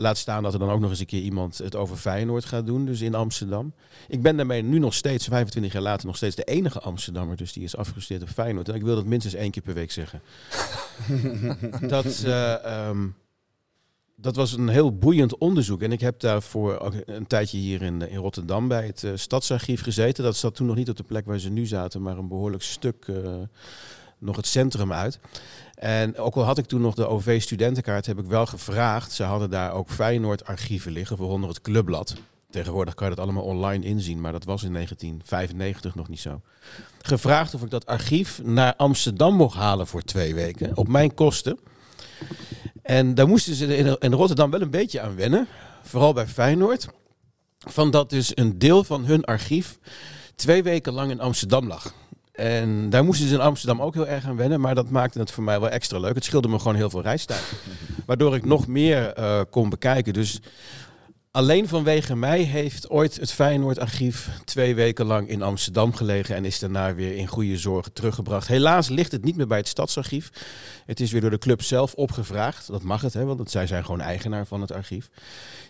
[0.00, 2.66] Laat staan dat er dan ook nog eens een keer iemand het over Feyenoord gaat
[2.66, 3.72] doen, dus in Amsterdam.
[4.08, 7.52] Ik ben daarmee nu nog steeds, 25 jaar later, nog steeds de enige Amsterdammer, dus
[7.52, 8.68] die is afgestudeerd op Feyenoord.
[8.68, 10.22] En ik wil dat minstens één keer per week zeggen.
[11.88, 13.06] dat, eh, ehm,
[14.16, 15.82] dat was een heel boeiend onderzoek.
[15.82, 19.82] En ik heb daarvoor ook een tijdje hier in, in Rotterdam bij het eh, Stadsarchief
[19.82, 20.24] gezeten.
[20.24, 22.62] Dat zat toen nog niet op de plek waar ze nu zaten, maar een behoorlijk
[22.62, 23.34] stuk eh,
[24.18, 25.18] nog het centrum uit.
[25.78, 29.12] En ook al had ik toen nog de OV-studentenkaart, heb ik wel gevraagd.
[29.12, 32.14] Ze hadden daar ook Feyenoord-archieven liggen, waaronder het Clubblad.
[32.50, 36.40] Tegenwoordig kan je dat allemaal online inzien, maar dat was in 1995 nog niet zo.
[37.02, 41.58] Gevraagd of ik dat archief naar Amsterdam mocht halen voor twee weken, op mijn kosten.
[42.82, 45.46] En daar moesten ze in, Rotterdam wel een beetje aan wennen,
[45.82, 46.88] vooral bij Feyenoord.
[47.58, 49.78] Van dat dus een deel van hun archief
[50.34, 51.94] twee weken lang in Amsterdam lag.
[52.38, 55.30] En daar moesten ze in Amsterdam ook heel erg aan wennen, maar dat maakte het
[55.30, 56.14] voor mij wel extra leuk.
[56.14, 57.52] Het scheelde me gewoon heel veel reistijd.
[58.06, 60.12] Waardoor ik nog meer eh, kon bekijken.
[60.12, 60.40] Dus
[61.30, 66.58] alleen vanwege mij heeft ooit het Feyenoord-archief twee weken lang in Amsterdam gelegen en is
[66.58, 68.48] daarna weer in goede zorg teruggebracht.
[68.48, 70.30] Helaas ligt het niet meer bij het Stadsarchief.
[70.86, 72.66] Het is weer door de club zelf opgevraagd.
[72.66, 75.10] Dat mag het, hè, want zij zijn gewoon eigenaar van het archief.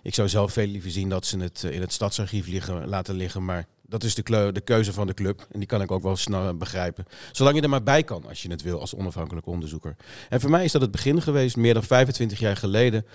[0.02, 3.14] Ik zou zelf veel liever zien dat ze het eh, in het Stadsarchief liggen, laten
[3.14, 5.46] liggen, maar dat is de, de keuze van de club.
[5.52, 7.06] En die kan ik ook wel snel begrijpen.
[7.32, 9.96] Zolang je er maar bij kan, als je het wil, als onafhankelijk onderzoeker.
[10.28, 13.06] En voor mij is dat het begin geweest, meer dan 25 jaar geleden.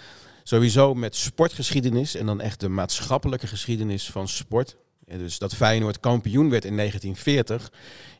[0.43, 4.75] Sowieso met sportgeschiedenis en dan echt de maatschappelijke geschiedenis van sport.
[5.05, 7.71] Dus dat Feyenoord kampioen werd in 1940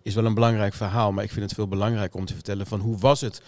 [0.02, 1.12] is wel een belangrijk verhaal.
[1.12, 3.42] Maar ik vind het veel belangrijker om te vertellen van hoe was het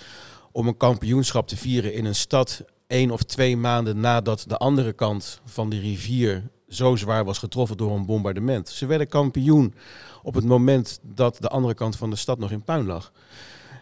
[0.52, 4.94] om een kampioenschap te vieren in een stad één of twee maanden nadat de andere
[4.94, 8.70] kant van de rivier zo zwaar was getroffen door een bombardement.
[8.70, 9.74] Ze werden kampioen
[10.24, 13.12] op het moment dat de andere kant van de stad nog in puin lag.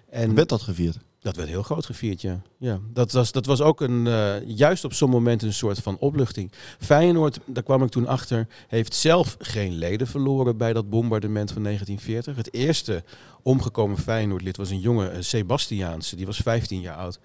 [0.09, 0.97] En Werd dat gevierd?
[1.23, 2.41] Dat werd heel groot gevierd, ja.
[2.57, 5.97] ja dat, was, dat was ook een, eh, juist op zo'n moment een soort van
[5.97, 6.51] opluchting.
[6.79, 11.63] Feyenoord, daar kwam ik toen achter, heeft zelf geen leden verloren bij dat bombardement van
[11.63, 12.35] 1940.
[12.35, 13.03] Het eerste
[13.41, 17.19] omgekomen Feyenoordlid was een jongen, een Sebastiaanse, die was 15 jaar oud.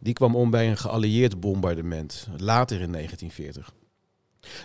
[0.00, 3.72] Die kwam om bij een geallieerd bombardement, later in 1940.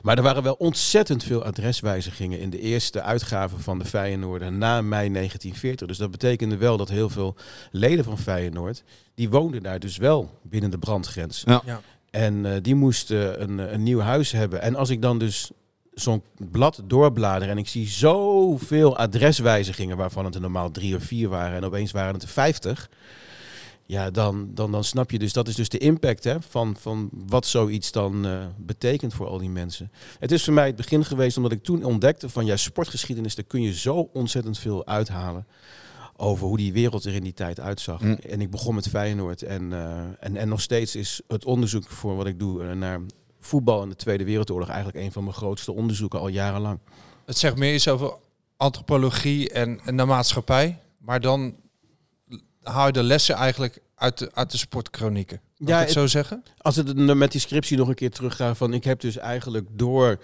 [0.02, 4.82] Maar er waren wel ontzettend veel adreswijzigingen in de eerste uitgave van de Feyenoord na
[4.82, 5.88] mei 1940.
[5.88, 7.36] Dus dat betekende wel dat heel veel
[7.72, 8.84] leden van Feyenoord,
[9.16, 11.44] die woonden daar dus wel binnen de brandgrens.
[11.46, 11.62] Ja.
[11.66, 11.82] Ja.
[12.10, 14.62] En eh, die moesten een, een nieuw huis hebben.
[14.62, 15.52] En als ik dan dus
[15.94, 21.30] zo'n blad doorblader en ik zie zoveel adreswijzigingen, waarvan het er normaal drie of vier
[21.30, 22.90] waren en opeens waren het er vijftig.
[23.88, 27.10] Ja, dan, dan, dan snap je dus, dat is dus de impact hè, van, van
[27.12, 29.92] wat zoiets dan eh, betekent voor al die mensen.
[30.20, 33.46] Het is voor mij het begin geweest omdat ik toen ontdekte van ja, sportgeschiedenis, daar
[33.46, 35.48] kun je zo ontzettend veel uithalen
[36.16, 38.02] over hoe die wereld er in die tijd uitzag.
[38.02, 38.14] Mm.
[38.30, 42.16] En ik begon met Feyenoord en, eh, en, en nog steeds is het onderzoek voor
[42.16, 43.02] wat ik doe eh, naar
[43.40, 46.80] voetbal in de Tweede Wereldoorlog eigenlijk een van mijn grootste onderzoeken al jarenlang.
[47.26, 48.14] Het zegt meer iets over
[48.58, 50.80] antropologie en, en de maatschappij.
[50.98, 51.56] Maar dan
[52.68, 55.42] haal je de lessen eigenlijk uit de, uit de sportkronieken.
[55.58, 56.44] Mag Ja, ik het zo zeggen?
[56.58, 60.20] Als het met die scriptie nog een keer teruggaat van ik heb dus eigenlijk door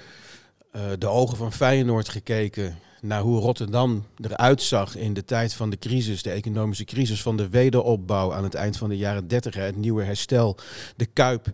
[0.98, 5.78] de ogen van Feyenoord gekeken naar hoe Rotterdam eruit zag in de tijd van de
[5.78, 9.62] crisis, de economische crisis, van de wederopbouw aan het eind van de jaren 30, hè,
[9.62, 10.58] het nieuwe herstel,
[10.96, 11.48] de Kuip,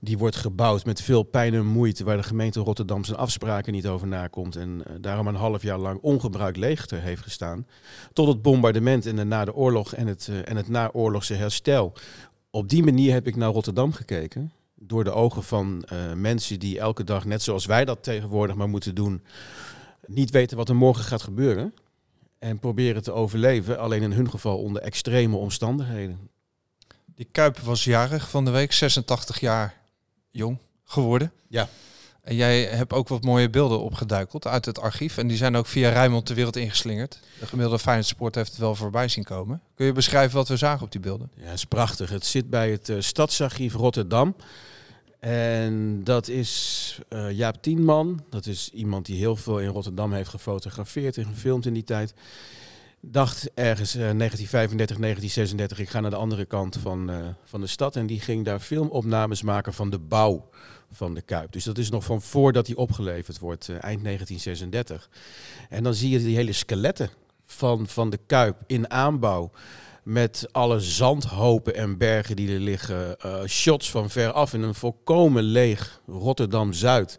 [0.00, 3.86] die wordt gebouwd met veel pijn en moeite, waar de gemeente Rotterdam zijn afspraken niet
[3.86, 7.66] over nakomt en eh, daarom een half jaar lang ongebruikt leeg te- heeft gestaan,
[8.12, 11.92] tot het bombardement en de na de oorlog en het, eh, en het naoorlogse herstel.
[12.50, 14.52] Op die manier heb ik naar Rotterdam gekeken.
[14.82, 18.68] Door de ogen van eh, mensen die elke dag, net zoals wij dat tegenwoordig maar
[18.68, 19.22] moeten doen,
[20.06, 21.74] niet weten wat er morgen gaat gebeuren.
[22.38, 26.30] En proberen te overleven, alleen in hun geval onder extreme omstandigheden.
[27.14, 29.74] Die Kuip was jarig van de week, 86 jaar
[30.30, 31.32] jong geworden.
[31.48, 31.68] Ja.
[32.22, 35.18] En jij hebt ook wat mooie beelden opgeduikeld uit het archief.
[35.18, 37.20] En die zijn ook via Rijnmond de wereld ingeslingerd.
[37.38, 39.62] De gemiddelde Feyenoord Sport heeft het wel voorbij zien komen.
[39.74, 41.30] Kun je beschrijven wat we zagen op die beelden?
[41.34, 42.10] Ja, is prachtig.
[42.10, 44.34] Het zit bij het eh, Stadsarchief Rotterdam.
[45.20, 48.24] En dat is eh, Jaap Tienman.
[48.30, 52.14] Dat is iemand die heel veel in Rotterdam heeft gefotografeerd en gefilmd in die tijd.
[53.02, 57.66] Dacht ergens eh, 1935, 1936, ik ga naar de andere kant van, eh, van de
[57.66, 57.96] stad.
[57.96, 60.48] En die ging daar filmopnames maken van de bouw
[60.90, 61.52] van de Kuip.
[61.52, 65.10] Dus dat is nog van voordat die opgeleverd wordt, eh, eind 1936.
[65.68, 67.10] En dan zie je die hele skeletten
[67.46, 69.50] van, van de Kuip in aanbouw.
[70.04, 73.18] Met alle zandhopen en bergen die er liggen.
[73.18, 77.18] eh, shots van ver af in een volkomen leeg Rotterdam-Zuid.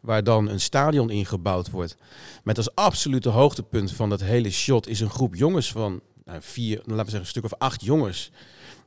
[0.00, 1.96] Waar dan een stadion ingebouwd wordt.
[2.44, 6.76] Met als absolute hoogtepunt van dat hele shot is een groep jongens van nou, vier,
[6.76, 8.30] laten we zeggen een stuk of acht jongens.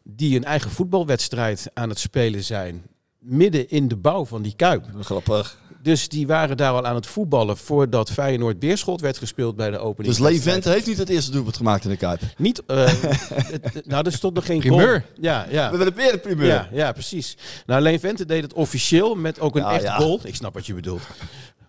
[0.03, 2.85] Die een eigen voetbalwedstrijd aan het spelen zijn.
[3.19, 4.85] Midden in de bouw van die kuip.
[4.99, 5.62] Grappig.
[5.83, 9.77] Dus die waren daar al aan het voetballen voordat Feyenoord Beerschot werd gespeeld bij de
[9.77, 10.15] opening.
[10.15, 12.21] Dus Lee Vente heeft niet het eerste doelpunt gemaakt in de Kuip.
[12.37, 14.87] Niet, eh, het- het- nou, er stond nog geen Primeur.
[14.99, 15.01] goal.
[15.21, 15.71] Ja, ja.
[15.71, 16.47] We willen weer een primeur.
[16.47, 17.37] Ja, ja, precies.
[17.65, 19.95] Nou, Leen Vente deed het officieel met ook een Ja, echt ja.
[19.95, 20.19] goal.
[20.23, 21.01] Ik snap wat je bedoelt.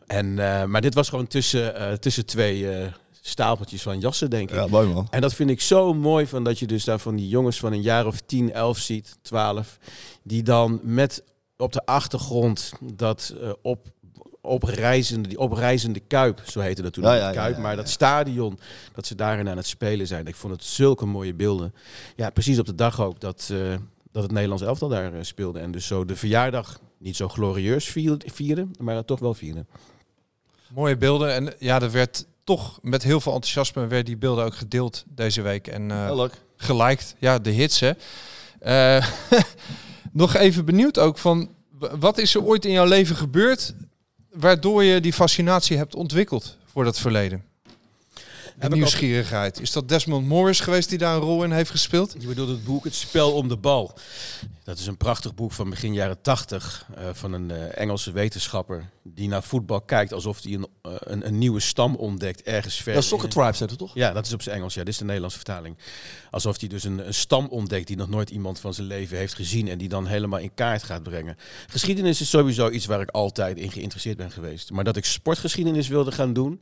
[0.06, 2.86] En, eh, maar dit was gewoon tussen, eh, tussen twee eh,
[3.20, 4.56] stapeltjes van jassen, denk ik.
[4.56, 5.06] Ja, mooi man.
[5.10, 7.72] En dat vind ik zo mooi, van dat je dus daar van die jongens van
[7.72, 9.78] een jaar of 10, 11 ziet, 12,
[10.22, 11.22] die dan met
[11.56, 13.86] op de achtergrond dat op,
[14.44, 17.76] opreizende, die opreizende Kuip, zo heette dat toen, Ja, Kuip, ja, maar ja.
[17.76, 18.58] dat stadion,
[18.94, 20.26] dat ze daarin aan het spelen zijn.
[20.26, 21.74] Ik vond het zulke mooie beelden.
[22.16, 23.74] Ja, precies op de dag ook dat, eh,
[24.12, 25.58] dat het Nederlands elftal daar eh, speelde.
[25.58, 29.66] En dus zo de verjaardag niet zo glorieus vierde, vierde maar toch wel vierde.
[30.74, 31.34] Mooie beelden.
[31.34, 35.42] En ja, er werd toch met heel veel enthousiasme werden die beelden ook gedeeld deze
[35.42, 35.66] week.
[35.66, 36.32] En eh, leuk.
[36.56, 37.14] geliked.
[37.18, 37.92] Ja, de hits hè.
[38.58, 39.06] Eh,
[40.12, 41.50] nog even benieuwd ook van,
[41.98, 43.74] wat is er ooit in jouw leven gebeurd
[44.34, 47.44] waardoor je die fascinatie hebt ontwikkeld voor dat verleden?
[48.60, 49.60] De nieuwsgierigheid.
[49.60, 52.14] Is dat Desmond Morris geweest die daar een rol in heeft gespeeld?
[52.18, 53.94] Je bedoelt het boek Het Spel om de Bal.
[54.64, 58.90] Dat is een prachtig boek van begin jaren tachtig eh, van een eh, Engelse wetenschapper
[59.02, 62.94] die naar voetbal kijkt alsof hij een, eh, een, een nieuwe stam ontdekt ergens ver.
[62.94, 63.94] Ja, Soccer in- Tribes heet het toch?
[63.94, 64.74] Ja, dat is op zijn Engels.
[64.74, 65.76] Ja, dit is de Nederlandse vertaling.
[66.30, 69.34] Alsof hij dus een, een stam ontdekt die nog nooit iemand van zijn leven heeft
[69.34, 71.36] gezien en die dan helemaal in kaart gaat brengen.
[71.66, 74.70] Geschiedenis is sowieso iets waar ik altijd in geïnteresseerd ben geweest.
[74.70, 76.60] Maar dat ik sportgeschiedenis wilde gaan doen,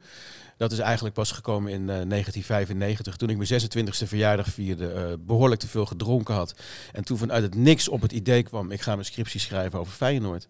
[0.62, 5.04] dat is eigenlijk pas gekomen in eh, 1995, toen ik mijn 26e verjaardag vierde, eh,
[5.20, 6.54] behoorlijk te veel gedronken had.
[6.92, 9.92] En toen vanuit het niks op het idee kwam, ik ga mijn scriptie schrijven over
[9.92, 10.48] Feyenoord.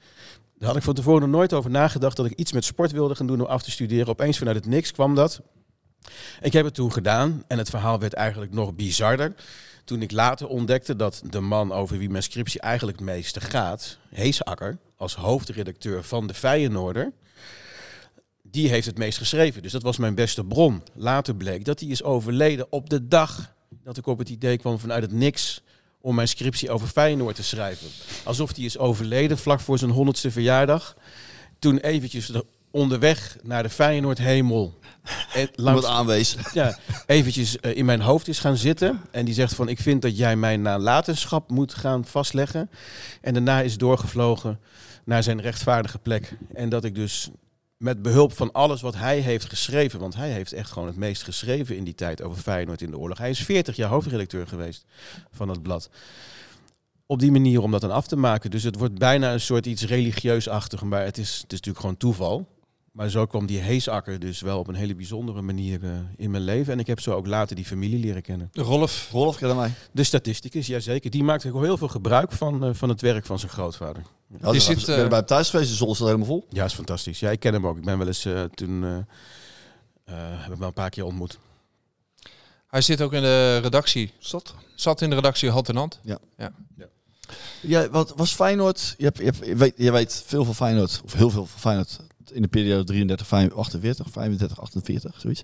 [0.58, 3.14] Daar had ik van tevoren nog nooit over nagedacht dat ik iets met sport wilde
[3.14, 4.08] gaan doen om af te studeren.
[4.08, 5.40] Opeens vanuit het niks kwam dat.
[6.40, 9.34] Ik heb het toen gedaan en het verhaal werd eigenlijk nog bizarder.
[9.84, 13.98] Toen ik later ontdekte dat de man over wie mijn scriptie eigenlijk het meeste gaat,
[14.08, 17.12] Heesakker, als hoofdredacteur van de Feyenoorder,
[18.42, 19.62] die heeft het meest geschreven.
[19.62, 20.82] Dus dat was mijn beste bron.
[20.94, 24.78] Later bleek dat hij is overleden op de dag dat ik op het idee kwam
[24.78, 25.62] vanuit het niks
[26.00, 27.86] om mijn scriptie over Feyenoord te schrijven.
[28.24, 30.96] Alsof hij is overleden vlak voor zijn honderdste verjaardag.
[31.58, 34.78] toen eventjes de- onderweg naar de Feyenoord hemel.
[35.54, 36.54] Langs, aanwezig.
[36.54, 39.00] ja, eventjes eh, in mijn hoofd is gaan zitten.
[39.10, 42.70] En die zegt van, ik vind dat jij mijn nalatenschap moet gaan vastleggen.
[43.20, 44.60] En daarna is doorgevlogen
[45.04, 46.36] naar zijn rechtvaardige plek.
[46.54, 47.30] En dat ik dus
[47.82, 50.00] met behulp van alles wat hij heeft geschreven...
[50.00, 52.98] want hij heeft echt gewoon het meest geschreven in die tijd over Feyenoord in de
[52.98, 53.18] oorlog.
[53.18, 54.84] Hij is 40 jaar hoofdredacteur geweest
[55.30, 55.90] van het blad.
[57.06, 58.50] Op die manier om dat dan af te maken.
[58.50, 60.82] Dus het wordt bijna een soort iets religieus-achtig.
[60.82, 62.48] Maar het is, het is natuurlijk gewoon toeval.
[62.92, 66.42] Maar zo kwam die Heesakker dus wel op een hele bijzondere manier eh, in mijn
[66.42, 66.72] leven.
[66.72, 68.50] En ik heb zo ook later die familie leren kennen.
[68.52, 69.72] Rolf, Rolf, mij?
[69.92, 71.10] De statisticus, jazeker.
[71.10, 74.02] Die maakte ook heel veel gebruik van, eh, van het werk van zijn grootvader.
[74.40, 76.46] Ja, Die zit, ben bij hem thuis geweest, de zon staat helemaal vol.
[76.48, 77.20] Ja, is fantastisch.
[77.20, 77.76] Ja, ik ken hem ook.
[77.76, 78.84] Ik ben wel eens eh, toen...
[78.84, 78.96] eh
[80.04, 81.38] eh, heb ik wel een paar keer ontmoet.
[82.66, 84.12] hij zit ook in de redactie.
[84.18, 84.54] Zat.
[84.74, 86.00] Zat in de redactie Hand in Hand.
[87.60, 88.94] Ja, wat was Feyenoord?
[88.98, 91.60] Je, hebt, je, hebt, je, weet, je weet veel van Feyenoord, of heel veel van
[91.60, 91.98] Feyenoord
[92.32, 95.42] in de periode 33, 48, 35, 48, zoiets.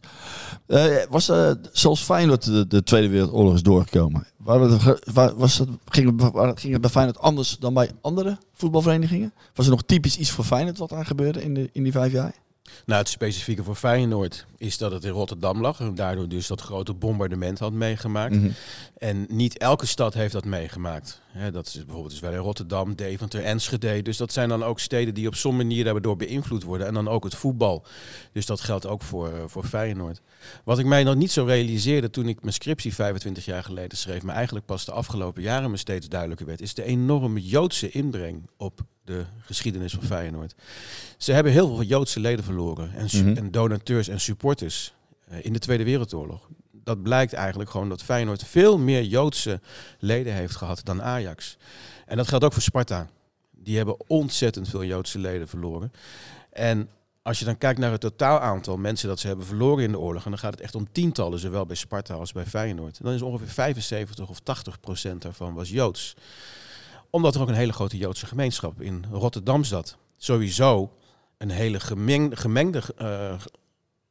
[0.66, 4.26] Eh, was uh, zoals Feyenoord de, de Tweede Wereldoorlog is doorgekomen?
[4.36, 7.90] Waren er, ge- wa- was het, ging, het, ging het bij Feyenoord anders dan bij
[8.00, 9.32] andere voetbalverenigingen?
[9.54, 12.12] Was er nog typisch iets voor Feyenoord wat daar gebeurde in, de, in die vijf
[12.12, 12.34] jaar?
[12.86, 15.80] Nou, het specifieke voor Feyenoord is dat het in Rotterdam lag.
[15.80, 18.34] En daardoor dus dat grote bombardement had meegemaakt.
[18.34, 18.50] Mhm.
[18.98, 21.20] En niet elke stad heeft dat meegemaakt.
[21.38, 24.02] Hè, dat is bijvoorbeeld dus wel in Rotterdam, Deventer, Enschede.
[24.02, 26.86] Dus dat zijn dan ook steden die op zo'n manier daardoor beïnvloed worden.
[26.86, 27.84] En dan ook het voetbal.
[28.32, 30.20] Dus dat geldt ook voor, eh, voor Feyenoord.
[30.64, 34.22] Wat ik mij nog niet zo realiseerde toen ik mijn scriptie 25 jaar geleden schreef...
[34.22, 36.60] maar eigenlijk pas de afgelopen jaren me steeds duidelijker werd...
[36.60, 40.54] is de enorme Joodse inbreng op de geschiedenis van Feyenoord.
[41.18, 42.92] Ze hebben heel veel Joodse leden verloren.
[42.94, 43.36] En, Mhm.
[43.36, 44.94] en donateurs en supporters
[45.28, 46.48] eh, in de Tweede Wereldoorlog
[46.88, 49.60] dat blijkt eigenlijk gewoon dat Feyenoord veel meer Joodse
[49.98, 51.56] leden heeft gehad dan Ajax.
[52.06, 53.08] En dat geldt ook voor Sparta.
[53.50, 55.92] Die hebben ontzettend veel Joodse leden verloren.
[56.50, 56.88] En
[57.22, 59.98] als je dan kijkt naar het totaal aantal mensen dat ze hebben verloren in de
[59.98, 63.12] oorlog, en dan gaat het echt om tientallen, zowel bij Sparta als bij Feyenoord, dan
[63.12, 66.16] is ongeveer 75 of 80 procent daarvan was Joods.
[67.10, 69.96] Omdat er ook een hele grote Joodse gemeenschap in Rotterdam zat.
[70.16, 70.92] Sowieso
[71.38, 71.80] een hele
[72.30, 73.34] gemengde, eh,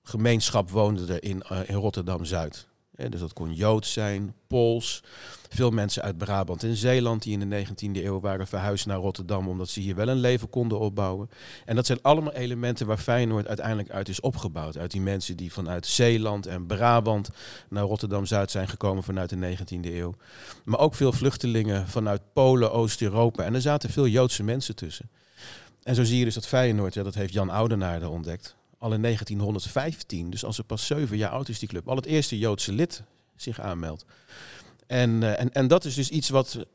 [0.08, 2.68] gemeenschap woonde er in, eh, in Rotterdam-Zuid.
[3.10, 5.04] Dus dat kon Joods zijn, Pools.
[5.50, 9.48] Veel mensen uit Brabant en Zeeland die in de 19e eeuw waren verhuisd naar Rotterdam
[9.48, 11.30] omdat ze hier wel een leven konden opbouwen.
[11.66, 14.78] En dat zijn allemaal elementen waar Feyenoord uiteindelijk uit is opgebouwd.
[14.78, 17.30] Uit die mensen die vanuit Zeeland en Brabant
[17.70, 20.16] naar Rotterdam-Zuid zijn gekomen vanuit de 19e eeuw.
[20.64, 23.44] Maar ook veel vluchtelingen vanuit Polen, Oost-Europa.
[23.44, 25.10] En er zaten veel Joodse mensen tussen.
[25.84, 29.02] En zo zie je dus dat Feyenoord, ja, dat heeft Jan Oudenaarde ontdekt, al in
[29.02, 32.72] 1915, dus als ze pas zeven jaar oud is die club, al het eerste Joodse
[32.72, 33.04] lid
[33.36, 34.06] zich aanmeldt.
[34.88, 36.66] En, eh, en, en dat is dus iets wat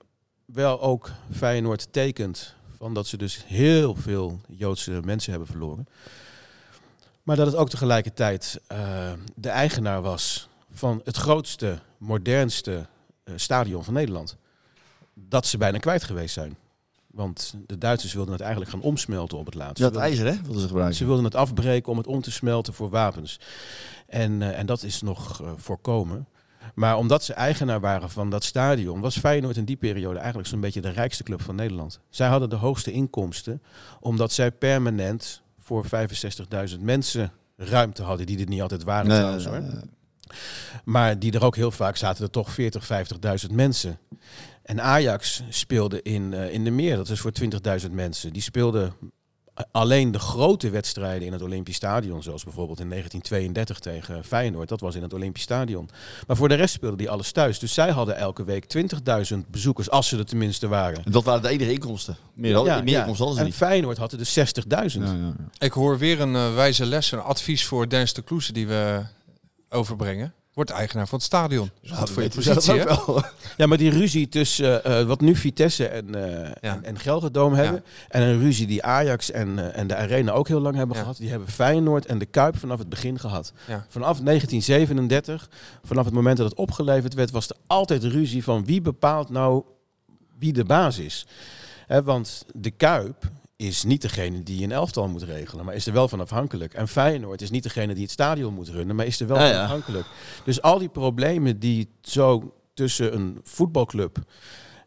[0.45, 5.89] wel ook Feyenoord tekent, van dat ze dus heel veel Joodse mensen hebben verloren.
[7.23, 12.87] Maar dat het ook tegelijkertijd eh, de eigenaar was van het grootste, modernste
[13.25, 14.37] eh, stadion van Nederland.
[15.15, 16.57] Dat ze bijna kwijt geweest zijn.
[17.13, 19.79] Want de Duitsers wilden het eigenlijk gaan omsmelten op het laatst.
[19.79, 20.33] Ja, het ijzer, hè?
[20.43, 20.97] Wilden ze gebruiken.
[20.97, 23.41] ze wilden het afbreken om het om te smelten voor wapens.
[24.07, 26.27] En, eh, en dat is nog eh, voorkomen.
[26.75, 30.61] Maar omdat ze eigenaar waren van dat stadion, was Feyenoord in die periode eigenlijk zo'n
[30.61, 32.01] beetje de rijkste club van Nederland.
[32.11, 33.63] Zij hadden de hoogste inkomsten,
[34.01, 35.85] omdat zij permanent voor
[36.75, 39.63] 65.000 mensen ruimte hadden, die er niet altijd waren Nee, trouwens nee, hoor.
[39.63, 39.83] nee.
[40.85, 42.89] Maar die er ook heel vaak zaten er toch 40,
[43.47, 43.99] 50.000 mensen.
[44.63, 48.33] En Ajax speelde in, eh, in de meer, dat is voor 20.000 mensen.
[48.33, 48.95] Die speelden
[49.71, 54.81] alleen de grote wedstrijden in het Olympisch Stadion, zoals bijvoorbeeld in 1932 tegen Feyenoord, dat
[54.81, 55.89] was in het Olympisch Stadion.
[56.27, 57.59] Maar voor de rest speelden die alles thuis.
[57.59, 61.05] Dus zij hadden elke week 20.000 bezoekers, als ze er tenminste waren.
[61.05, 62.17] En dat waren de enige inkomsten.
[62.35, 63.55] Meer, dan, meer inkomsten hadden ze en niet.
[63.55, 64.45] Feyenoord had er dus 60.000.
[64.65, 65.35] Ja, ja, ja.
[65.59, 69.03] Ik hoor weer een eh, wijze les, een advies voor Dennis de Kloeze die we
[69.69, 70.35] overbrengen.
[70.55, 71.71] Wordt eigenaar van het stadion.
[71.81, 72.85] Dus goed voor je positie, hè?
[73.57, 76.75] Ja, maar die ruzie tussen eh, eh, wat nu Vitesse en, eh Ja.
[76.75, 77.85] en, en Gelderdoom hebben.
[78.09, 81.03] En een ruzie die Ajax en, en de Arena ook heel lang hebben Ja.
[81.03, 81.17] gehad.
[81.17, 83.53] Die hebben Feyenoord en de Kuip vanaf het begin gehad.
[83.69, 83.87] Ja.
[83.89, 85.49] Vanaf 1937,
[85.85, 89.63] vanaf het moment dat het opgeleverd werd, was er altijd ruzie van wie bepaalt nou
[90.39, 91.27] wie de baas is.
[91.87, 93.31] Hè, want de Kuip
[93.63, 96.75] is niet degene die een elftal moet regelen, maar is er wel van afhankelijk.
[96.75, 99.43] En Feyenoord is niet degene die het stadion moet runnen, maar is er wel Ja,
[99.47, 99.63] van ja.
[99.65, 100.07] afhankelijk.
[100.45, 104.19] Dus al die problemen die zo tussen een voetbalclub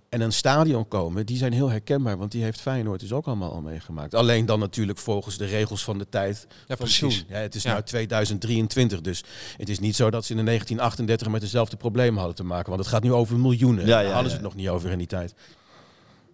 [0.10, 3.52] en een stadion komen, die zijn heel herkenbaar, want die heeft Feyenoord dus ook allemaal
[3.52, 4.14] al meegemaakt.
[4.16, 7.00] Alleen dan natuurlijk volgens de regels van de tijd Ja, van precies.
[7.18, 7.26] toen.
[7.30, 7.76] Ja, het is Ja.
[7.76, 9.24] nu 2023, dus
[9.58, 12.80] het is niet zo dat ze in 1938 met dezelfde problemen hadden te maken, want
[12.80, 13.86] het gaat nu over miljoenen.
[13.86, 14.24] Ja, Daar ja, ja.
[14.24, 15.34] het nog niet over in die tijd.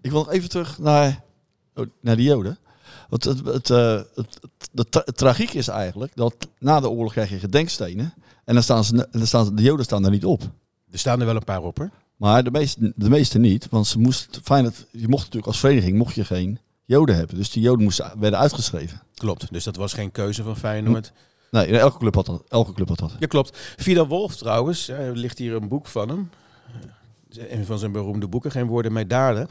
[0.01, 1.23] Ik wil nog even terug naar,
[1.75, 2.57] oh, naar die Joden.
[3.09, 4.39] Want het, het, eh, het, het-
[4.71, 8.13] de tra- tragiek is eigenlijk dat na de oorlog krijg je gedenkstenen.
[8.45, 10.41] En dan staan, ze, dan staan de Joden staan er niet op.
[10.91, 11.89] Er staan er wel een paar op, hoor.
[12.17, 13.67] Maar de meeste, de meeste niet.
[13.69, 17.35] Want ze moest, fijn dat, je mocht natuurlijk als vereniging mocht je geen Joden hebben.
[17.35, 19.01] Dus die Joden moesten, werden uitgeschreven.
[19.15, 19.51] Klopt.
[19.53, 21.11] Dus dat was geen keuze van Feyenoord.
[21.51, 22.43] Nee, elke club had dat.
[22.47, 23.11] Elke club had dat.
[23.19, 23.57] Ja, klopt.
[23.77, 26.29] Vida Wolf trouwens, eh, er ligt hier een boek van hem.
[27.37, 29.47] Een van zijn beroemde boeken, Geen Woorden, Mee Daden.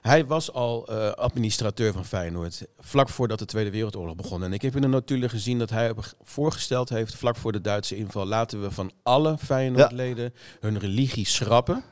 [0.00, 4.44] Hij was al eh, administrateur van Feyenoord, vlak voordat de Tweede Wereldoorlog begon.
[4.44, 7.96] En ik heb in de notulen gezien dat hij voorgesteld heeft, vlak voor de Duitse
[7.96, 11.82] inval, laten we van alle Feyenoordleden hun religie schrappen.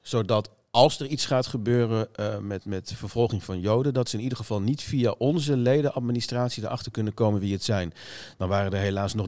[0.00, 4.22] Zodat als er iets gaat gebeuren eh, met, met vervolging van Joden, dat ze in
[4.22, 7.92] ieder geval niet via onze ledenadministratie erachter kunnen komen wie het zijn.
[8.36, 9.26] Dan waren er helaas nog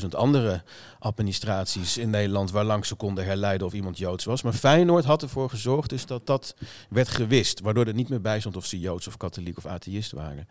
[0.00, 0.62] 23.000 andere
[0.98, 4.42] administraties in Nederland waar langs ze konden herleiden of iemand Joods was.
[4.42, 6.54] Maar Feyenoord had ervoor gezorgd dus dat dat
[6.88, 10.12] werd gewist, waardoor er niet meer bij stond of ze Joods of katholiek of atheïst
[10.12, 10.48] waren.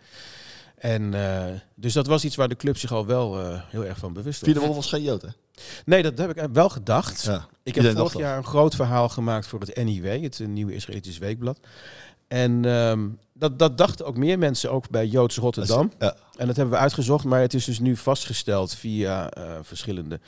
[0.84, 3.98] En eh, dus dat was iets waar de club zich al wel eh, heel erg
[3.98, 4.50] van bewust was.
[4.50, 5.28] Vierde Wolf was geen Jood, hè?
[5.86, 7.24] Nee, dat heb ik wel gedacht.
[7.24, 7.48] Ja.
[7.64, 11.18] Ik heb vorig jaar een groot verhaal gemaakt voor het NIW, het eh, nieuwe Israëlitisch
[11.18, 11.60] weekblad.
[12.28, 15.92] En ehm, dat, dat dachten ook meer mensen, ook bij Joods Rotterdam.
[16.00, 16.16] Ja.
[16.38, 20.20] En dat hebben we uitgezocht, maar het is dus nu vastgesteld via eh, verschillende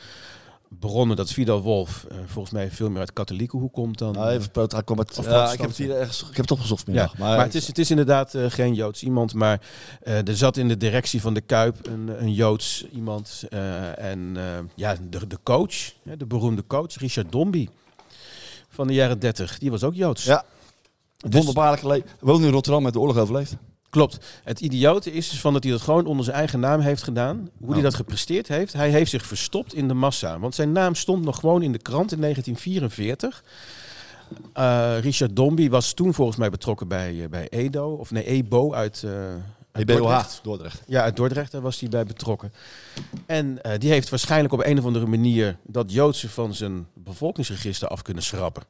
[0.79, 4.13] bronnen dat Vidal Wolf eh, volgens mij veel meer uit katholieke hoek komt dan.
[4.13, 6.85] Nou, even hij uit, Of ja, ik heb het hier ergens, ik heb het opgezocht
[6.87, 9.61] ja, maar, maar, het, is, het is inderdaad eh, geen Joods iemand, maar
[10.01, 13.43] eh, er zat in de directie van de Kuip een, een Joods iemand.
[13.49, 14.43] eh, en eh,
[14.75, 15.75] ja, de, de coach,
[16.17, 17.69] de beroemde coach, Richard Dombey
[18.69, 20.23] van de jaren 30, die was ook Joods.
[20.23, 20.45] Ja.
[21.17, 22.09] Dus- wonderbaarlijke leven.
[22.19, 23.55] Woont nu in Rotterdam met de oorlog overleefd.
[23.95, 24.17] Klopt.
[24.43, 27.49] Het idiote is dus van dat hij dat gewoon onder zijn eigen naam heeft gedaan.
[27.59, 28.73] Hoe hij dat gepresteerd heeft.
[28.73, 30.39] Hij heeft zich verstopt in de massa.
[30.39, 33.43] Want zijn naam stond nog gewoon in de krant in 1944.
[34.53, 37.93] Eh, Richard Dombey was toen volgens mij betrokken bij, eh, bij Edo.
[37.93, 39.11] Of nee, Ebo uit, eh
[39.71, 40.39] uit Dordrecht.
[40.43, 40.81] Dordrecht.
[40.87, 42.53] Ja, uit Dordrecht daar was hij bij betrokken.
[43.25, 48.01] En die heeft waarschijnlijk op een of andere manier dat Joodse van zijn bevolkingsregister af
[48.01, 48.63] kunnen schrappen.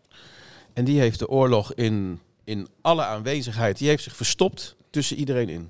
[0.73, 5.49] En die heeft de oorlog in, in alle aanwezigheid, die heeft zich verstopt tussen iedereen
[5.49, 5.69] in.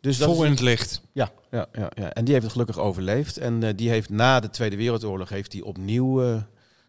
[0.00, 1.02] Dus dat Vol is- in het licht.
[1.12, 3.36] ja, ja, ja, ja, en die heeft het gelukkig overleefd.
[3.38, 6.42] En eh, die heeft na de Tweede Wereldoorlog heeft hij opnieuw eh,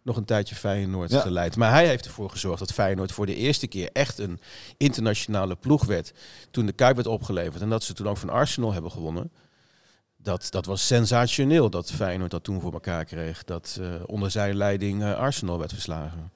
[0.03, 1.19] nog een tijdje Feyenoord Ja.
[1.19, 1.55] geleid.
[1.55, 4.39] Maar hij heeft ervoor gezorgd dat Feyenoord voor de eerste keer echt een
[4.77, 6.13] internationale ploeg werd.
[6.51, 9.31] Toen de Kuip werd opgeleverd en dat ze toen ook van Arsenal hebben gewonnen.
[10.17, 13.43] Dat, dat was sensationeel dat Feyenoord dat toen voor elkaar kreeg.
[13.43, 16.31] Dat eh, onder zijn leiding eh, Arsenal werd verslagen.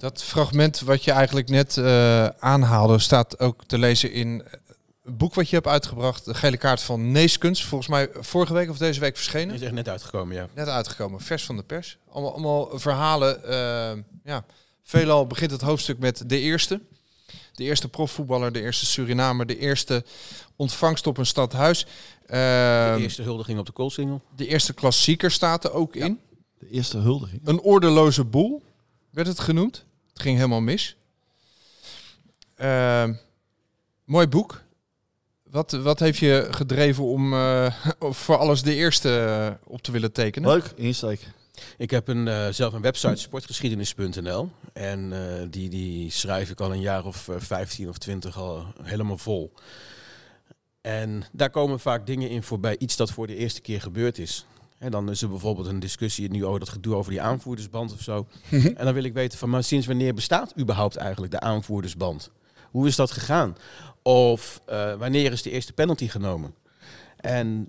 [0.00, 4.42] Dat fragment wat je eigenlijk net eh, aanhaalde, staat ook te lezen in
[5.04, 7.64] het boek wat je hebt uitgebracht, De Gele Kaart van Neeskens.
[7.64, 9.54] Volgens mij vorige week of deze week verschenen.
[9.54, 10.48] Is echt net uitgekomen, ja.
[10.54, 11.98] Net uitgekomen, vers van de pers.
[12.10, 13.44] Allemaal, allemaal verhalen.
[13.44, 14.44] eh, ja.
[14.82, 16.80] Veelal begint het hoofdstuk met de eerste.
[17.54, 20.04] De eerste profvoetballer, de eerste Surinamer, de eerste
[20.56, 21.86] ontvangst op een stadhuis.
[22.26, 22.32] De
[22.96, 24.20] Uh, eerste huldiging op de koolsingel.
[24.36, 26.20] de eerste klassieker staat er ook in.
[26.58, 27.40] De eerste huldiging.
[27.44, 28.62] Een ordeloze boel
[29.10, 29.84] werd het genoemd.
[30.20, 30.96] Het ging helemaal mis.
[32.54, 33.08] Eh,
[34.04, 34.62] mooi boek.
[35.50, 37.74] Wat, wat heeft je gedreven om eh,
[38.22, 40.50] voor alles de eerste eh, op te willen tekenen?
[40.50, 41.26] Leuk, insteek.
[41.76, 44.50] Ik heb een, eh, zelf een website, sportgeschiedenis.nl.
[44.72, 48.66] En eh, die, die schrijf ik al een jaar of eh, 15 of 20 al
[48.82, 49.52] helemaal vol.
[50.80, 54.46] En daar komen vaak dingen in voorbij, iets dat voor de eerste keer gebeurd is.
[54.80, 58.00] En dan is er bijvoorbeeld een discussie, nu oh, dat gedoe over die aanvoerdersband of
[58.00, 58.26] zo.
[58.50, 62.30] en dan wil ik weten van, maar sinds wanneer bestaat überhaupt eigenlijk de aanvoerdersband?
[62.70, 63.56] Hoe is dat gegaan?
[64.02, 66.54] Of eh, wanneer is de eerste penalty genomen?
[67.16, 67.68] En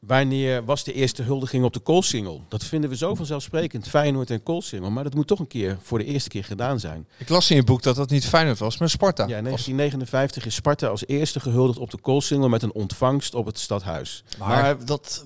[0.00, 2.44] Wanneer was de eerste huldiging op de Koolsingel?
[2.48, 4.90] Dat vinden we zo vanzelfsprekend, Feyenoord en Koolsingel.
[4.90, 7.08] Maar dat moet toch een keer voor de eerste keer gedaan zijn.
[7.18, 9.26] Ik las in je boek dat dat niet Feyenoord was, maar Sparta.
[9.26, 13.46] Ja, in 1959 is Sparta als eerste gehuldigd op de Koolsingel met een ontvangst op
[13.46, 14.24] het stadhuis.
[14.38, 15.24] Maar, dat,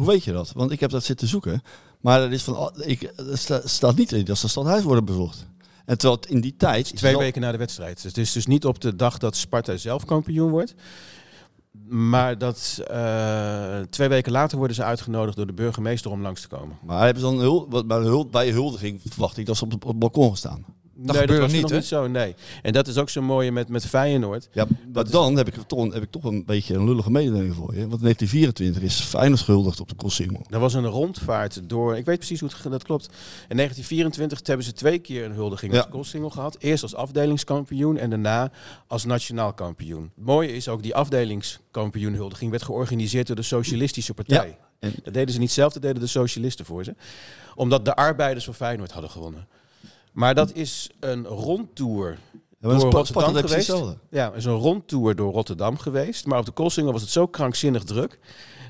[0.00, 0.52] hoe weet je dat?
[0.54, 1.62] Want ik heb dat zitten zoeken.
[2.00, 5.04] Maar er, is van, al- ik, er sta- staat niet in dat ze stadhuis worden
[5.04, 5.46] bezocht.
[5.84, 6.96] En terwijl in die tijd...
[6.96, 7.94] Twee wel- weken na de wedstrijd.
[7.94, 10.74] Dus het is dus niet op de dag dat Sparta zelf kampioen wordt.
[11.88, 16.48] Maar dat eh, twee weken later worden ze uitgenodigd door de burgemeester om langs te
[16.48, 16.78] komen.
[16.84, 17.38] Maar hebben ze dan
[18.04, 20.64] hul, bij, huldiging verwacht ik dat ze op het, op het balkon gaan staan.
[21.06, 22.34] Nee, gebeurde dat was niet, nog niet zo, nee.
[22.62, 24.48] En dat is ook zo mooie met, met Feyenoord.
[24.52, 27.74] Ja, maar dan heb ik, toch, heb ik toch een beetje een lullige mededeling voor
[27.74, 27.80] je.
[27.88, 30.42] Want in 1924 is Feyenoord gehuldigd op de Koolsingel.
[30.50, 33.04] Er was een rondvaart door, ik weet precies hoe het dat klopt.
[33.48, 35.78] In 1924 hebben ze twee keer een huldiging Ja.
[35.78, 36.56] op de Koolsingel gehad.
[36.58, 38.50] Eerst als afdelingskampioen en daarna
[38.86, 40.02] als nationaal kampioen.
[40.14, 44.48] Het mooie is ook, die afdelingskampioenhuldiging werd georganiseerd door de Socialistische Partij.
[44.48, 44.68] Ja.
[44.78, 46.94] En- Dat deden ze niet zelf, dat deden de socialisten voor ze.
[47.54, 49.48] Omdat de arbeiders van Feyenoord hadden gewonnen.
[50.12, 52.18] Maar dat is een rondtour
[52.60, 53.72] door Rotterdam geweest.
[54.10, 56.26] Ja, is een rondtour door Rotterdam geweest.
[56.26, 58.18] Maar op de Koolsingel was het zo krankzinnig druk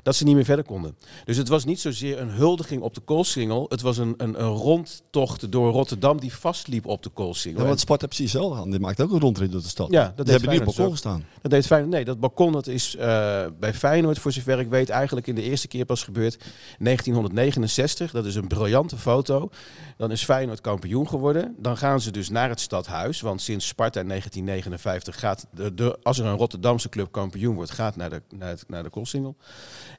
[0.03, 0.97] dat ze niet meer verder konden.
[1.25, 3.65] Dus het was niet zozeer een huldiging op de Koolsingel.
[3.69, 7.61] Het was een, een, een rondtocht door Rotterdam die vastliep op de Koolsingel.
[7.61, 8.69] Ja, want Sparta precies hetzelfde aan.
[8.69, 9.91] Die maakt ook een rondrit door de stad.
[9.91, 11.25] Ja, dat Die hebben niet op balkon gestaan.
[11.41, 11.93] Dat deed Feyenoord.
[11.93, 15.41] Nee, dat balkon dat is eh, bij Feyenoord, voor zover ik weet, eigenlijk in de
[15.41, 16.37] eerste keer pas gebeurd.
[16.79, 19.49] 1969, dat is een briljante foto.
[19.97, 21.55] Dan is Feyenoord kampioen geworden.
[21.57, 23.21] Dan gaan ze dus naar het stadhuis.
[23.21, 27.71] Want sinds Sparta in 1959 gaat, de, de, als er een Rotterdamse club kampioen wordt,
[27.71, 29.35] gaat naar de, naar, het, naar de Koolsingel.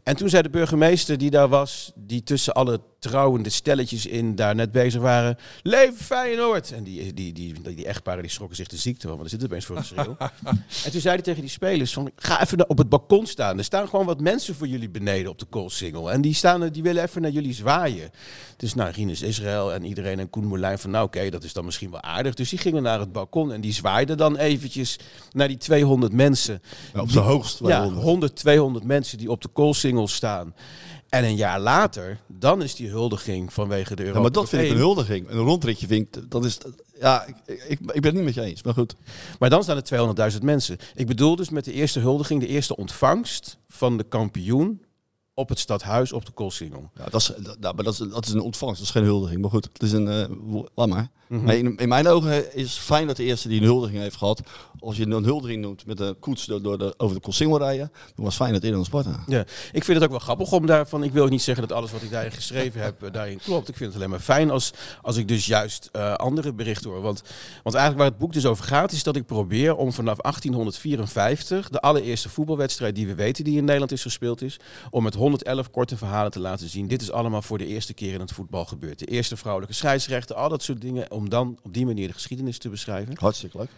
[0.03, 4.55] En toen zei de burgemeester die daar was, die tussen alle trouwende stelletjes in daar
[4.55, 5.37] net bezig waren.
[5.63, 6.73] Leven Feyenoord!
[6.73, 9.39] En die, die, die, die, die echtparen die schrokken zich de ziekte van, want er
[9.39, 10.17] zit opeens voor een schreeuw.
[10.85, 13.59] en toen zei hij tegen die spelers van, ga even op het balkon staan.
[13.59, 16.13] Er staan gewoon wat mensen voor jullie beneden op de koolsingel.
[16.13, 18.11] En die, staan, er- die willen even naar jullie zwaaien.
[18.57, 21.65] Dus nou, Rinus Israël en iedereen en Koen Moulijn van, nou oké, dat is dan
[21.65, 22.35] misschien wel aardig.
[22.35, 24.99] Dus die gingen naar het balkon en die zwaaiden dan eventjes
[25.33, 26.63] naar die 200 mensen.
[26.97, 27.59] Op zijn hoogst.
[27.59, 28.03] Ja, 200.
[28.05, 30.55] 100, 200 mensen die op de koolsingel staan.
[31.09, 34.63] En een jaar later, dan is die huldiging vanwege de Europa Ja, maar dat vind
[34.63, 35.29] ik een huldiging.
[35.31, 36.59] Een rondritje vind ik, dat is,
[37.01, 38.95] ja, ik, ik, ik ben het niet met je eens, maar goed.
[39.39, 39.83] Maar dan staan
[40.17, 40.79] er 200.000 mensen.
[40.95, 44.83] Ik bedoel dus met de eerste huldiging, de eerste ontvangst van de kampioen
[45.35, 46.91] op het stadhuis op de Koolsingel.
[46.95, 49.41] Ja, dat, is, dat, maar dat, is, dat is een ontvangst, dat is geen huldiging.
[49.41, 51.11] Maar goed, het is een, wo- laat maar.
[51.33, 51.45] Mhm.
[51.45, 54.43] Maar in, in mijn ogen is fijn dat de eerste die een huldiging heeft gehad.
[54.81, 57.93] Als je een huldiging noemt met een koets door, door de, over de Koolsingel rijden,
[58.15, 59.25] dan was fijn dat dan Sparta.
[59.27, 59.41] Ja,
[59.73, 61.03] ik vind het ook wel grappig om daarvan.
[61.03, 63.69] Ik wil ook niet zeggen dat alles wat ik daarin geschreven heb eh, daarin klopt.
[63.69, 64.73] Ik vind het alleen maar fijn als,
[65.03, 67.01] als ik dus juist eh, andere berichten hoor.
[67.01, 67.23] Want,
[67.63, 71.69] want eigenlijk waar het boek dus over gaat, is dat ik probeer om vanaf 1854,
[71.69, 74.61] de allereerste voetbalwedstrijd die we weten die in Nederland is gespeeld is,
[74.91, 76.89] om met 111 korte verhalen te laten zien.
[76.89, 78.99] Dit is allemaal voor de eerste keer in het voetbal gebeurd.
[78.99, 82.59] De eerste vrouwelijke scheidsrechter, al dat soort dingen, om dan op die manier de geschiedenis
[82.59, 83.15] te beschrijven.
[83.19, 83.69] Hartstikke leuk.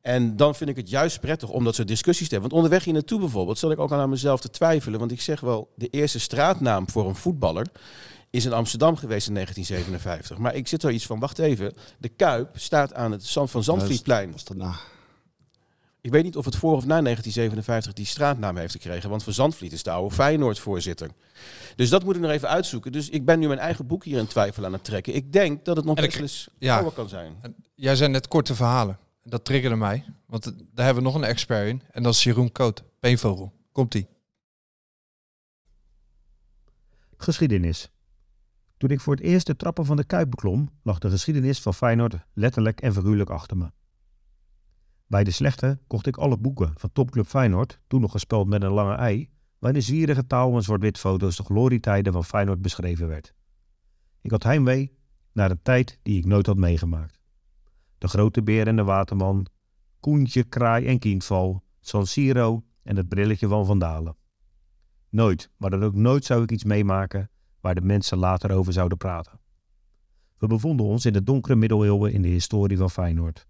[0.00, 2.50] En dan vind ik het juist prettig om dat soort discussies te hebben.
[2.50, 4.98] Want onderweg hier naartoe bijvoorbeeld zat ik ook aan mezelf te twijfelen.
[4.98, 7.66] Want ik zeg wel, de eerste straatnaam voor een voetballer
[8.30, 10.38] is in Amsterdam geweest in 1957.
[10.38, 11.74] Maar ik zit er iets van, wacht even.
[11.98, 14.34] De Kuip staat aan het Zand van Zandvlietplein.
[16.06, 19.10] Ik weet niet of het voor of na 1957 die straatnaam heeft gekregen.
[19.10, 21.10] Want Van Zandvliet is de oude Feyenoord-voorzitter.
[21.76, 22.92] Dus dat moet ik nog even uitzoeken.
[22.92, 25.14] Dus ik ben nu mijn eigen boek hier in twijfel aan het trekken.
[25.14, 26.74] Ik denk dat het nog best eens ja.
[26.74, 27.36] ouder kan zijn.
[27.40, 28.98] En Jij zei net korte verhalen.
[29.22, 30.04] Dat triggerde mij.
[30.26, 31.82] Want daar hebben we nog een expert in.
[31.90, 32.82] En dat is Jeroen Koot.
[33.00, 33.52] Peenvogel.
[33.72, 34.06] Komt-ie.
[37.16, 37.90] Geschiedenis.
[38.76, 41.74] Toen ik voor het eerst de trappen van de Kuip beklom, lag de geschiedenis van
[41.74, 43.70] Feyenoord letterlijk en figuurlijk achter me.
[45.06, 48.70] Bij de slechte kocht ik alle boeken van topclub Feyenoord, toen nog gespeld met een
[48.70, 53.34] lange ei, waarin in zwierige taal en zwart-wit foto's de glorietijden van Feyenoord beschreven werd.
[54.20, 54.98] Ik had heimwee
[55.32, 57.18] naar een tijd die ik nooit had meegemaakt.
[57.98, 59.46] De grote beer en de waterman,
[60.00, 64.16] Koentje, Kraai en Kindval, San Siro en het brilletje van Van Dalen.
[65.08, 67.30] Nooit, maar dan ook nooit zou ik iets meemaken
[67.60, 69.40] waar de mensen later over zouden praten.
[70.38, 73.46] We bevonden ons in de donkere middeleeuwen in de historie van Feyenoord.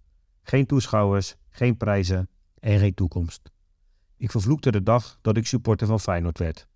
[0.49, 2.29] Geen toeschouwers, geen prijzen
[2.59, 3.51] en geen toekomst.
[4.17, 6.69] Ik vervloekte de dag dat ik supporter van Feyenoord werd.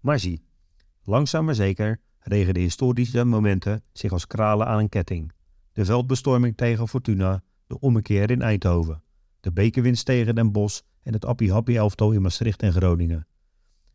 [0.00, 0.44] Maar zie,
[1.02, 5.32] langzaam maar zeker regen de historische momenten zich als kralen aan een ketting.
[5.72, 9.02] De veldbestorming tegen Fortuna, de ommekeer in Eindhoven,
[9.40, 13.26] de bekerwinst tegen Den Bosch en het appie-happie elftal in Maastricht en Groningen.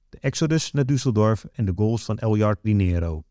[0.10, 3.24] De exodus naar Düsseldorf en de goals van Eljard Dinero.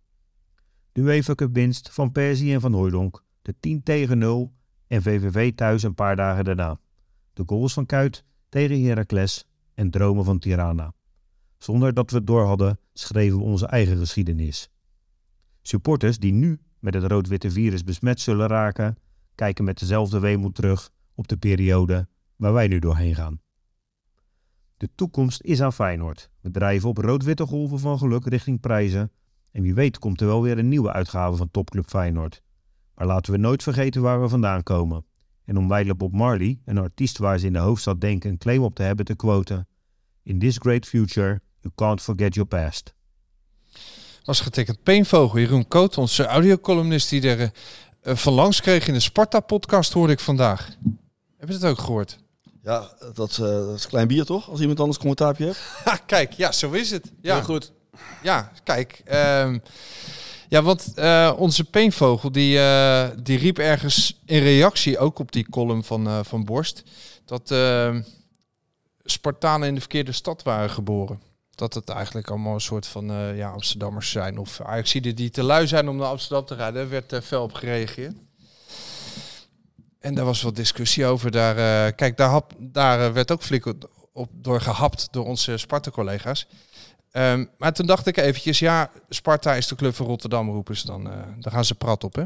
[0.92, 4.58] De UEFA Cup winst van Persie en van Hooijdonk, de 10 tegen 0
[4.90, 6.78] en VVV thuis een paar dagen daarna.
[7.32, 10.92] De goals van Kuit tegen Heracles en dromen van Tirana.
[11.58, 14.70] Zonder dat we het door hadden, schreven we onze eigen geschiedenis.
[15.62, 18.96] Supporters die nu met het rood-witte virus besmet zullen raken,
[19.34, 23.40] kijken met dezelfde weemoed terug op de periode waar wij nu doorheen gaan.
[24.76, 26.30] De toekomst is aan Feyenoord.
[26.40, 29.12] We drijven op rood-witte golven van geluk richting prijzen.
[29.50, 32.42] En wie weet komt er wel weer een nieuwe uitgave van Topclub Feyenoord.
[33.00, 35.04] Maar laten we nooit vergeten waar we vandaan komen.
[35.44, 38.62] En om wijlen Bob Marley, een artiest waar ze in de hoofdstad denken een claim
[38.62, 39.68] op te hebben, te quoten.
[40.22, 42.94] In this great future, you can't forget your past.
[44.24, 45.38] Was getekend Peenvogel.
[45.38, 47.52] Jeroen Koot, onze audiocolumnist die er
[48.00, 50.68] eh, van langs kreeg in de Sparta-podcast, hoorde ik vandaag.
[51.36, 52.18] Heb je het ook gehoord?
[52.62, 54.50] Ja, dat, eh, dat is klein bier toch?
[54.50, 54.98] Als iemand anders
[55.38, 55.60] heeft.
[55.84, 57.12] Ha, kijk, ja, zo is het.
[57.20, 57.72] Ja, Heel goed.
[58.22, 59.02] Ja, kijk.
[59.04, 59.58] ehm,
[60.50, 65.50] ja, want eh, onze Peenvogel die, eh, die riep ergens in reactie ook op die
[65.50, 66.82] column van, eh, van Borst
[67.24, 68.02] dat ehm,
[69.04, 71.22] Spartanen in de verkeerde stad waren geboren.
[71.54, 74.38] Dat het eigenlijk allemaal een soort van ja, Amsterdammers zijn.
[74.38, 76.74] Of Ajaxiden die te lui zijn om naar Amsterdam te rijden.
[76.74, 78.16] Daar werd fel op gereageerd.
[79.98, 81.30] En daar was wat discussie over.
[81.30, 83.74] Daar, kijk, daar, daar werd ook flink
[84.12, 86.46] op door gehapt door onze Sparta-collega's.
[87.10, 90.86] Ehm, maar toen dacht ik eventjes, ja, Sparta is de club van Rotterdam, roepen ze
[90.86, 91.10] dan.
[91.10, 92.24] eh daar gaan ze prat op, hè.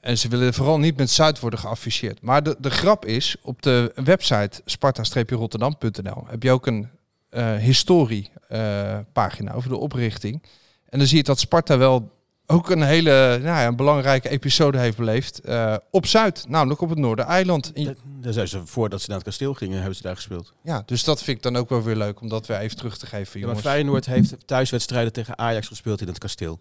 [0.00, 2.22] En ze willen vooral niet met Zuid worden geafficheerd.
[2.22, 6.88] Maar de, de grap is, op de website sparta-rotterdam.nl heb je ook een
[7.30, 10.42] eh historie-pagina over de oprichting.
[10.88, 12.15] En dan zie je dat Sparta wel
[12.46, 16.88] ook een hele nou ja, een belangrijke episode heeft beleefd eh, op Zuid, namelijk op
[16.88, 17.74] het Noordereiland.
[17.84, 20.52] Daar- Daar zijn ze, voordat ze naar het kasteel gingen, hebben ze daar gespeeld.
[20.62, 22.98] Ja, dus dat vind ik dan ook wel weer leuk om dat weer even terug
[22.98, 23.60] te geven, Ja, maar jongens.
[23.72, 26.60] Feyenoord heeft thuiswedstrijden tegen Ajax gespeeld in het kasteel.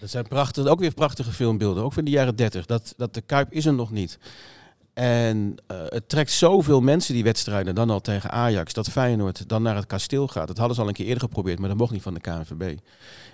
[0.00, 2.66] Dat zijn prachtig, ook weer prachtige filmbeelden, ook van de jaren 30.
[2.66, 4.18] Dat, dat de Kuip is er nog niet.
[4.94, 9.62] En eh, het trekt zoveel mensen die wedstrijden dan al tegen Ajax, dat Feyenoord dan
[9.62, 10.46] naar het kasteel gaat.
[10.46, 12.58] Dat hadden ze al een keer eerder geprobeerd, maar dat mocht niet van de KNVB.
[12.58, 12.76] Dus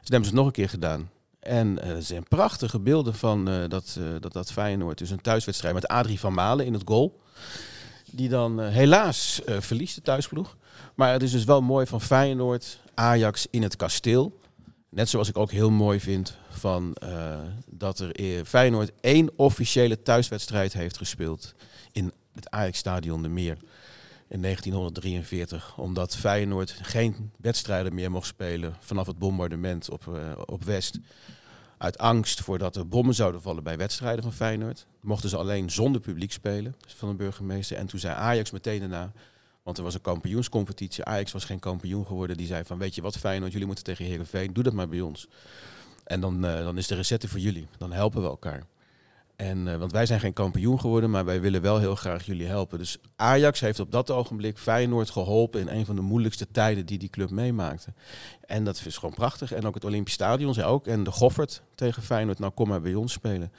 [0.00, 1.10] dat hebben ze het nog een keer gedaan.
[1.44, 5.74] En eh, zijn prachtige beelden van eh, dat, eh, dat, dat Feyenoord, dus een thuiswedstrijd
[5.74, 7.20] met Adrie van Malen in het goal.
[8.10, 10.56] Die dan helaas verliest de thuisploeg.
[10.94, 14.38] Maar het is dus wel mooi van Feyenoord, Ajax in het kasteel.
[14.88, 16.96] Net zoals ik ook heel mooi vind van,
[17.66, 21.54] dat er Feyenoord één officiële thuiswedstrijd heeft gespeeld
[21.92, 23.56] in het Ajax-stadion de Meer
[24.34, 25.78] in 1943.
[25.78, 30.98] Omdat Feyenoord geen wedstrijden meer mocht spelen vanaf het bombardement op, eh, op West.
[31.78, 34.86] Uit angst voordat er bommen zouden vallen bij wedstrijden van Feyenoord.
[35.00, 37.76] Mochten ze alleen zonder publiek spelen dus van de burgemeester.
[37.76, 39.12] En toen zei Ajax meteen daarna,
[39.62, 41.04] want er was een kampioenscompetitie.
[41.04, 42.36] Ajax was geen kampioen geworden.
[42.36, 44.52] Die zei van, weet je wat Feyenoord, jullie moeten tegen Heerenveen.
[44.52, 45.28] Doe dat maar bij ons.
[46.04, 47.68] En dan, eh, dan is de recette voor jullie.
[47.78, 48.66] Dan helpen we elkaar.
[49.36, 52.46] En, eh, want wij zijn geen kampioen geworden, maar wij willen wel heel graag jullie
[52.46, 52.78] helpen.
[52.78, 56.98] Dus Ajax heeft op dat ogenblik Feyenoord geholpen in een van de moeilijkste tijden die
[56.98, 57.92] die club meemaakte.
[58.46, 59.52] En dat is gewoon prachtig.
[59.52, 60.86] En ook het Olympisch Stadion zei ook.
[60.86, 63.52] En de Goffert tegen Feyenoord, nou kom maar bij ons spelen.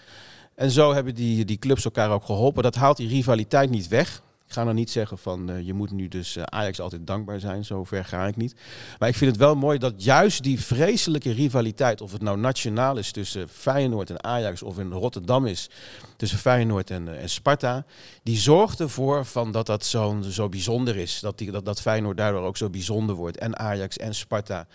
[0.55, 2.63] En zo hebben die, die clubs elkaar ook geholpen.
[2.63, 4.21] Dat haalt die rivaliteit niet weg.
[4.48, 7.39] Ik ga nou niet zeggen van eh, je moet nu dus eh, Ajax altijd dankbaar
[7.39, 7.66] zijn.
[7.66, 8.56] Zo ver ga ik niet.
[9.00, 12.98] Maar ik vind het wel mooi dat juist die vreselijke rivaliteit, of het nou nationaal
[12.98, 15.70] is tussen Feyenoord en Ajax of in Rotterdam is
[16.18, 17.86] tussen Feyenoord en, eh, en Sparta,
[18.24, 21.20] die zorgt ervoor van dat dat zo, zo bijzonder is.
[21.20, 23.38] Dat, die, dat, dat Feyenoord daardoor ook zo bijzonder wordt.
[23.38, 24.68] En Ajax en Sparta.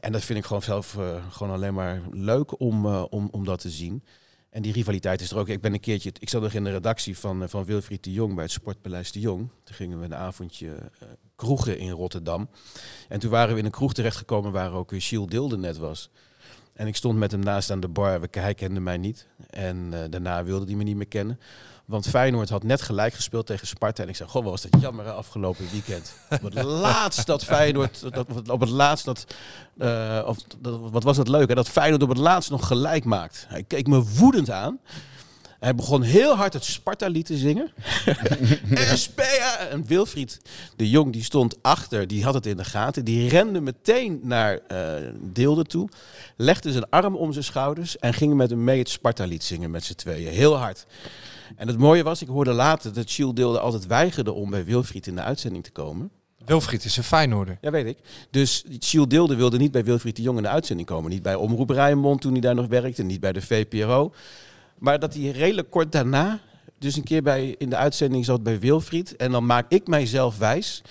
[0.00, 0.96] En dat vind ik gewoon zelf
[1.30, 4.02] gewoon alleen maar leuk om, om, om dat te zien.
[4.54, 5.48] En die rivaliteit is er ook.
[5.48, 8.12] Ik ben een keertje, ik zat nog in de redactie van, eh, van Wilfried de
[8.12, 9.48] Jong bij het Sportpaleis de Jong.
[9.64, 12.48] Toen gingen we een avondje eh, kroegen in Rotterdam.
[13.08, 16.10] En toen waren we in een kroeg terechtgekomen waar ook eh, Gilles Dilde net was.
[16.72, 18.20] En ik stond met hem naast aan de bar.
[18.30, 19.26] Hij kende mij niet.
[19.50, 21.38] En daarna wilde hij me niet meer kennen.
[21.84, 24.02] Want Feyenoord had net gelijk gespeeld tegen Sparta.
[24.02, 26.12] En ik zei, goh, wat was dat jammer hè, afgelopen weekend.
[26.42, 29.26] op het laatst dat Feyenoord, dat, op het laatst dat,
[29.78, 33.04] eh, of, dat, wat was dat leuk hè, dat Feyenoord op het laatst nog gelijk
[33.04, 33.46] maakt.
[33.48, 34.78] Hij keek me woedend aan.
[35.64, 37.72] Hij begon heel hard het Sparta-lied te zingen.
[39.70, 40.40] En Wilfried
[40.76, 43.04] de Jong, die stond achter, die had het in de gaten.
[43.04, 45.88] Die rende meteen naar eh Deelde toe.
[46.36, 49.84] Legde zijn arm om zijn schouders en ging met hem mee het Sparta-lied zingen met
[49.84, 50.32] z'n tweeën.
[50.32, 50.86] Heel hard.
[51.56, 55.06] En het mooie was, ik hoorde later dat Gilles Deelde altijd weigerde om bij Wilfried
[55.06, 56.10] in de uitzending te komen.
[56.44, 57.58] Wilfried is een Feyenoorder.
[57.60, 57.98] Ja, weet ik.
[58.30, 61.10] Dus Gilles Deelde wilde niet bij Wilfried de Jong in de uitzending komen.
[61.10, 63.02] Niet bij Omroep Rijnmond toen hij daar nog werkte.
[63.02, 64.12] Niet bij de VPRO.
[64.78, 66.40] Maar dat hij redelijk kort daarna
[66.78, 69.16] dus een keer bij, in de uitzending zat bij Wilfried.
[69.16, 70.82] En dan maak ik mijzelf wijs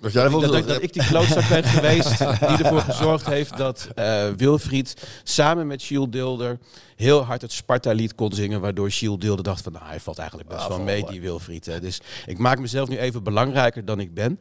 [0.00, 2.28] Dat jij dat, ik- dat ik die klootzak ben geweest die
[2.64, 6.58] ervoor gezorgd heeft dat eh, Wilfried samen met Gilles Dilder
[6.96, 8.60] heel hard het Sparta-lied kon zingen.
[8.60, 11.66] Waardoor Gilles Dilder dacht van, nou, hij valt eigenlijk best wel mee, die Wilfried.
[11.66, 11.80] Hè.
[11.80, 14.40] Dus ik maak mezelf nu even belangrijker dan ik ben.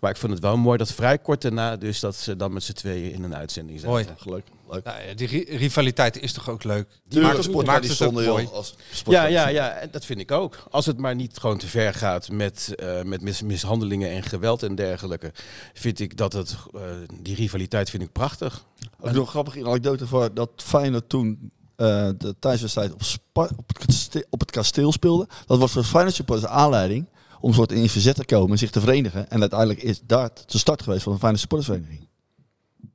[0.00, 2.62] Maar ik vond het wel mooi dat vrij kort daarna dus dat ze dan met
[2.62, 3.92] z'n tweeën in een uitzending zaten.
[3.92, 4.06] Mooi.
[4.24, 4.44] Leuk.
[4.72, 4.84] Leuk.
[4.84, 6.88] Nou ja, die ri- rivaliteit is toch ook leuk?
[7.08, 8.46] Tuurlijk, maakt, sport maakt het ook mooi.
[8.52, 10.64] als Ja, ja, ja, en dat vind ik ook.
[10.70, 14.62] Als het maar niet gewoon te ver gaat met, eh, met mis- mishandelingen en geweld
[14.62, 15.32] en dergelijke,
[15.74, 16.80] vind ik dat het, eh,
[17.22, 18.64] die rivaliteit vind ik prachtig.
[19.00, 23.68] Ook nog een grappige anekdote voor dat Feyenoord toen eh, de thuiswedstrijd op, Spa- op,
[23.68, 25.28] het kasteel, op het kasteel speelde.
[25.46, 27.06] Dat was voor Feyenoord supporters aanleiding
[27.40, 29.30] om een soort in verzet te komen, zich te verenigen.
[29.30, 32.08] En uiteindelijk is daar de start geweest van de Feyenoord supportersvereniging.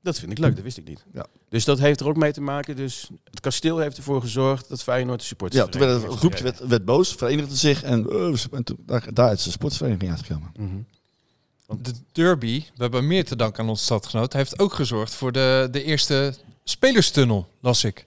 [0.01, 1.05] Dat vind ik leuk, dat wist ik niet.
[1.13, 1.25] Ja.
[1.49, 2.75] Dus dat heeft er ook mee te maken.
[2.75, 5.63] Dus het kasteel heeft ervoor gezorgd dat Feyenoord de supporters.
[5.63, 9.13] Ja, toen werd het groepje werd, werd boos, verenigde zich en, eh, en toen, daar,
[9.13, 10.51] daar is de sportsvereniging uitgekomen.
[10.57, 10.77] Mhm.
[11.81, 15.67] De derby, we hebben meer te danken aan onze stadgenoot, heeft ook gezorgd voor de,
[15.71, 16.33] de eerste
[16.63, 18.06] spelerstunnel, las ik.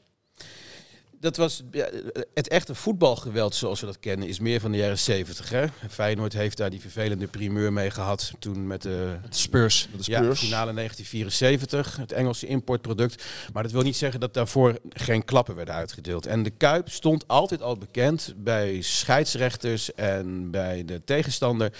[1.20, 1.88] Dat was ja,
[2.34, 5.50] het echte voetbalgeweld zoals we dat kennen, is meer van de jaren 70.
[5.50, 5.66] Hè?
[5.88, 9.88] Feyenoord heeft daar die vervelende primeur mee gehad toen met de Spurs.
[9.98, 13.24] ja, finale 1974, het Engelse importproduct.
[13.52, 16.26] Maar dat wil niet zeggen dat daarvoor geen klappen werden uitgedeeld.
[16.26, 21.72] En de Kuip stond altijd al bekend bij scheidsrechters en bij de tegenstander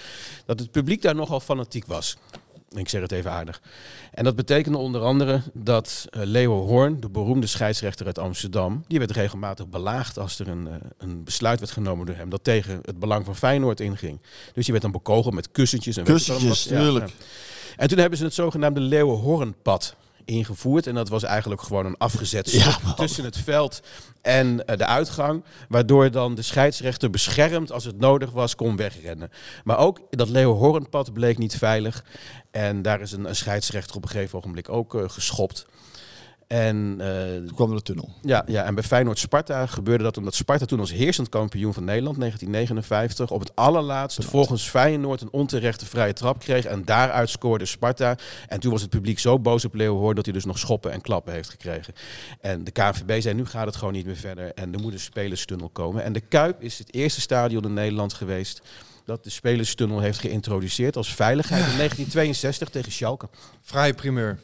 [0.45, 2.17] dat het publiek daar nogal fanatiek was.
[2.77, 3.61] Ik zeg het even aardig.
[4.11, 8.99] En dat betekende onder andere dat eh, Leo Hoorn, de beroemde scheidsrechter uit Amsterdam, die
[8.99, 12.79] werd regelmatig belaagd als er een, eh, een besluit werd genomen door hem dat tegen
[12.81, 14.19] het belang van Feyenoord inging.
[14.53, 16.73] Dus die werd dan bekogeld met kussentjes en Kussentjes, wat.
[16.73, 17.07] Ja, tuurlijk.
[17.07, 17.13] ja.
[17.77, 19.95] En toen hebben ze het zogenaamde Leeuwenhoornpad
[20.25, 20.87] ingevoerd.
[20.87, 23.81] En dat was eigenlijk gewoon een afgezet stuk Ja, tussen het veld
[24.21, 25.43] en eh, de uitgang.
[25.69, 29.31] Waardoor dan de scheidsrechter beschermd, als het nodig was, kon wegrennen.
[29.63, 32.03] Maar ook dat Leeuwenhoornpad bleek niet veilig.
[32.51, 35.65] En daar is een, een scheidsrechter op een gegeven ogenblik ook eh, geschopt.
[36.51, 38.09] En eh, Toen kwam er de tunnel.
[38.21, 42.19] ja, ja, en bij Feyenoord-Sparta gebeurde dat omdat Sparta toen als heersend kampioen van Nederland
[42.19, 48.15] 1959 op het allerlaatst volgens Feyenoord een onterechte vrije trap kreeg en daaruit scoorde Sparta.
[48.47, 50.91] En toen was het publiek zo boos op Leo Hoor dat hij dus nog schoppen
[50.91, 51.93] en klappen heeft gekregen.
[52.41, 54.99] En de KNVB zei nu gaat het gewoon niet meer verder en er moet een
[54.99, 56.03] spelerstunnel komen.
[56.03, 58.61] En de Kuip is het eerste stadion in Nederland geweest
[59.05, 63.29] dat de spelerstunnel heeft geïntroduceerd als veiligheid in 1962 tegen Schalke.
[63.61, 64.39] Vrije primeur.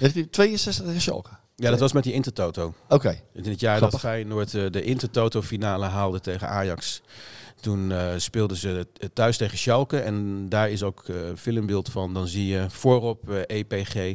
[0.00, 1.30] 1962 tegen Schalke.
[1.56, 2.74] Ja, dat was met die Intertoto.
[2.88, 3.20] Oké.
[3.32, 4.00] In het jaar Grappig.
[4.00, 7.02] dat Feyenoord eh, de Intertoto-finale haalde tegen Ajax.
[7.60, 9.98] Toen eh, speelden ze het thuis tegen Schalke.
[9.98, 12.14] En daar is ook eh, filmbeeld van.
[12.14, 14.14] Dan zie je voorop eh, EPG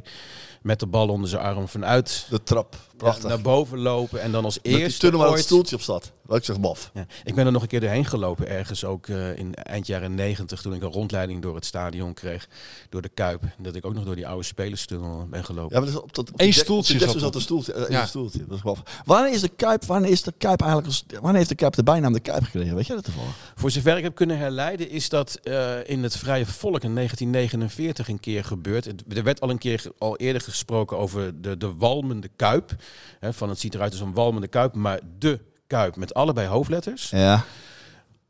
[0.62, 2.76] met de bal onder zijn arm vanuit De trap.
[2.98, 3.24] Prachtig.
[3.24, 4.22] ja, naar boven lopen.
[4.22, 5.46] En dan als Met die eerste tunnel waar het ooit...
[5.46, 6.12] stoeltje op zat.
[6.26, 6.92] Wat ik zeg, baf.
[6.94, 10.16] Ja, ik ben er nog een keer doorheen gelopen ergens, ook eh, in eind jaren
[10.16, 12.48] negentig, toen ik een rondleiding door het stadion kreeg,
[12.90, 13.42] door de Kuip.
[13.58, 15.76] Dat ik ook nog door die oude spelerstunnel ben gelopen.
[15.76, 17.74] Ja, maar dat is op dat, op Eén stoeltje die zat een stoeltje.
[17.74, 18.06] eh, Ja.
[18.06, 18.46] stoeltje.
[18.48, 18.78] Dat is wel.
[19.06, 21.84] Wanneer is de Kuip, wanneer is de Kuip eigenlijk, als, wanneer heeft de Kuip de
[21.84, 22.76] bijnaam de Kuip gekregen?
[22.76, 23.54] Weet jij dat toevallig?
[23.56, 28.08] Voor zover ik heb kunnen herleiden, is dat eh, in het Vrije Volk in 1949
[28.08, 28.86] een keer gebeurd.
[28.86, 32.76] Het- Er werd al een keer al eerder gesproken over de, de walmende kuip.
[33.20, 37.10] Hè, van het ziet eruit als een walmende kuip, maar de kuip met allebei hoofdletters.
[37.10, 37.44] Ja.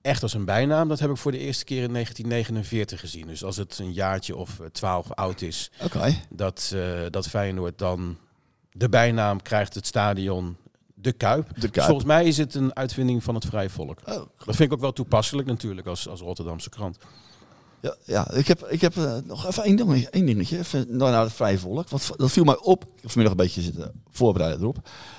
[0.01, 3.27] Echt als een bijnaam, dat heb ik voor de eerste keer in 1949 gezien.
[3.27, 6.15] Dus als het een jaartje of eh, twaalf oud is, Oké.
[6.29, 8.17] dat, eh, dat Feyenoord dan
[8.71, 10.57] de bijnaam krijgt, het stadion
[10.93, 11.47] de Kuip.
[11.53, 11.86] De Dus Kuip.
[11.86, 13.99] volgens mij is het een uitvinding van het Vrije Volk.
[14.05, 16.97] Oh, Dat vind ik ook wel toepasselijk natuurlijk als, als Rotterdamse krant.
[17.86, 20.09] Ja, ja, ik heb, ik heb eh, nog even één dingetje.
[20.09, 21.89] Één dingetje even, naar het vrije volk.
[21.89, 22.83] Want dat viel mij op.
[22.83, 24.75] Ik vanmiddag een beetje zitten voorbereiden erop.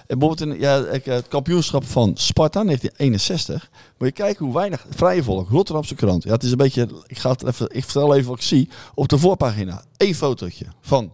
[0.06, 3.70] En bijvoorbeeld in, ja, eh, het kampioenschap van Sparta 1961.
[3.98, 5.48] Moet je kijken hoe weinig vrije volk.
[5.48, 6.22] Rotterdamse krant.
[6.22, 6.88] Ja, het is een beetje.
[7.06, 8.68] Ik, ga het even, ik vertel even wat ik zie.
[8.94, 9.82] Op de voorpagina.
[9.96, 11.12] Eén fotootje van.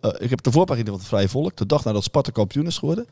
[0.00, 1.56] Eh, ik heb de voorpagina van het vrije volk.
[1.56, 3.06] De dag nadat Sparta kampioen is geworden.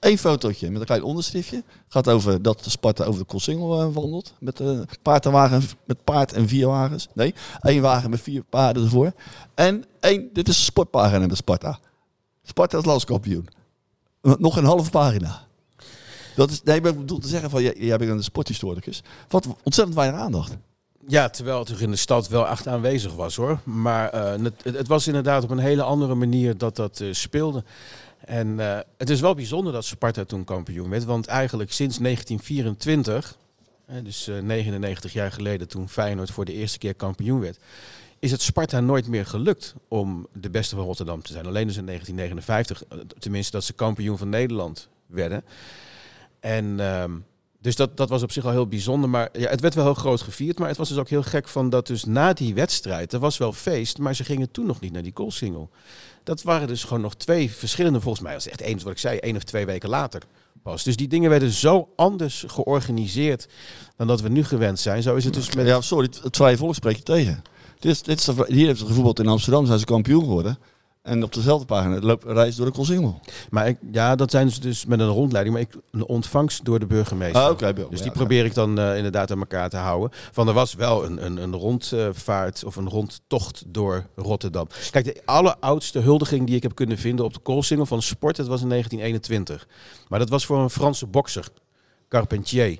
[0.00, 1.62] Eén fotootje met een klein onderschriftje.
[1.88, 4.34] Gaat over dat de Sparta over de Koolsingel eh, wandelt.
[4.40, 7.08] Met, eh paard en wagen, met paard en vier wagens.
[7.14, 9.12] Nee, één wagen met vier paarden ervoor.
[9.54, 11.78] En één, dit is een sportpagina met Sparta.
[12.42, 13.48] Sparta is landskampioen.
[14.22, 15.46] Nog een halve pagina.
[16.36, 19.02] Dat is, nee, ik bedoel te zeggen van, jij, jij bent een sporthistoricus.
[19.28, 20.56] Wat ontzettend weinig aandacht.
[21.08, 23.58] Ja, terwijl het er in de stad wel echt aanwezig was hoor.
[23.64, 27.64] Maar eh, het, het was inderdaad op een hele andere manier dat dat eh, speelde.
[28.28, 31.04] En eh, het is wel bijzonder dat Sparta toen kampioen werd.
[31.04, 33.36] Want eigenlijk sinds 1924,
[33.86, 37.58] hè, dus eh, 99 jaar geleden toen Feyenoord voor de eerste keer kampioen werd...
[38.18, 41.46] is het Sparta nooit meer gelukt om de beste van Rotterdam te zijn.
[41.46, 45.44] Alleen dus in 1959, eh, tenminste dat ze kampioen van Nederland werden.
[46.40, 47.12] En ehm,
[47.60, 49.10] dus dat, dat was op zich al heel bijzonder.
[49.10, 50.58] Maar ja, het werd wel heel groot gevierd.
[50.58, 53.38] Maar het was dus ook heel gek van dat dus na die wedstrijd, er was
[53.38, 55.68] wel feest, maar ze gingen toen nog niet naar die goalsingle.
[56.24, 59.18] Dat waren dus gewoon nog twee verschillende, volgens mij, als echt één, wat ik zei,
[59.18, 60.22] één of twee weken later
[60.62, 60.82] pas.
[60.82, 63.48] Dus die dingen werden zo anders georganiseerd
[63.96, 65.02] dan dat we nu gewend zijn.
[65.02, 65.66] Zo is het dus met...
[65.66, 67.42] Ja, sorry, het, volk spreek je tegen.
[67.78, 70.58] Dit is, dit is hier hebben ze gevoetbald in Amsterdam, zijn ze kampioen geworden.
[71.08, 73.20] En op dezelfde pagina loopt reis door de Koolsingel.
[73.50, 76.78] Maar ik, ja, dat zijn ze dus met een rondleiding, maar ik, een ontvangst door
[76.78, 77.42] de burgemeester.
[77.42, 77.86] Ah, Bill.
[77.90, 78.16] Dus die ja.
[78.16, 80.10] probeer ik dan eh, inderdaad aan elkaar te houden.
[80.32, 84.68] Van er was wel een, een, een rondvaart of een rondtocht door Rotterdam.
[84.90, 88.46] Kijk, de alleroudste huldiging die ik heb kunnen vinden op de koolsingel van sport, dat
[88.46, 89.68] was in 1921.
[90.08, 91.48] Maar dat was voor een Franse bokser,
[92.08, 92.78] Carpentier.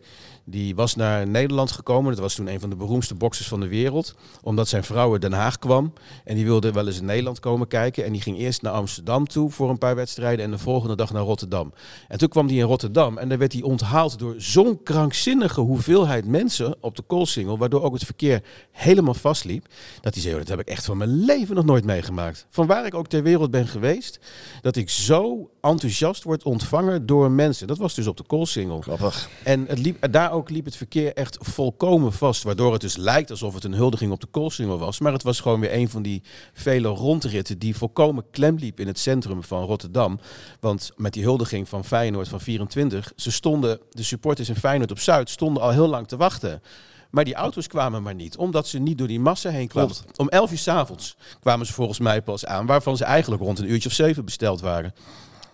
[0.50, 2.10] Die was naar Nederland gekomen.
[2.10, 4.14] Dat was toen een van de beroemdste boxers van de wereld.
[4.42, 5.92] Omdat zijn vrouw uit Den Haag kwam.
[6.24, 8.04] En die wilde wel eens in Nederland komen kijken.
[8.04, 10.44] En die ging eerst naar Amsterdam toe voor een paar wedstrijden.
[10.44, 11.72] En de volgende dag naar Rotterdam.
[12.08, 13.18] En toen kwam hij in Rotterdam.
[13.18, 17.58] En daar werd hij onthaald door zo'n krankzinnige hoeveelheid mensen op de Koolsingel.
[17.58, 19.66] Waardoor ook het verkeer helemaal vastliep.
[20.00, 22.46] Dat hij zei, "Oh, dat heb ik echt van mijn leven nog nooit meegemaakt.
[22.48, 24.20] Van waar ik ook ter wereld ben geweest.
[24.62, 27.66] Dat ik zo enthousiast word ontvangen door mensen.
[27.66, 28.80] Dat was dus op de Koolsingel.
[28.80, 29.28] Grappig.
[29.44, 32.42] En het liep, daar ook liep het verkeer echt volkomen vast.
[32.42, 35.00] Waardoor het dus lijkt alsof het een huldiging op de Koolsingel was.
[35.00, 36.22] Maar het was gewoon weer een van die
[36.52, 40.20] vele rondritten die volkomen klem liep in het centrum van Rotterdam.
[40.60, 44.98] Want met die huldiging van Feyenoord van 24, ze stonden, de supporters in Feyenoord op
[44.98, 46.62] Zuid stonden al heel lang te wachten.
[47.10, 49.94] Maar die auto's kwamen maar niet, omdat ze niet door die massa heen kwamen.
[49.94, 50.18] Klopt.
[50.18, 53.70] Om 11 uur s'avonds kwamen ze volgens mij pas aan, waarvan ze eigenlijk rond een
[53.70, 54.94] uurtje of zeven besteld waren.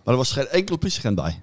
[0.04, 1.42] Maar er was geen enkele politieagent bij.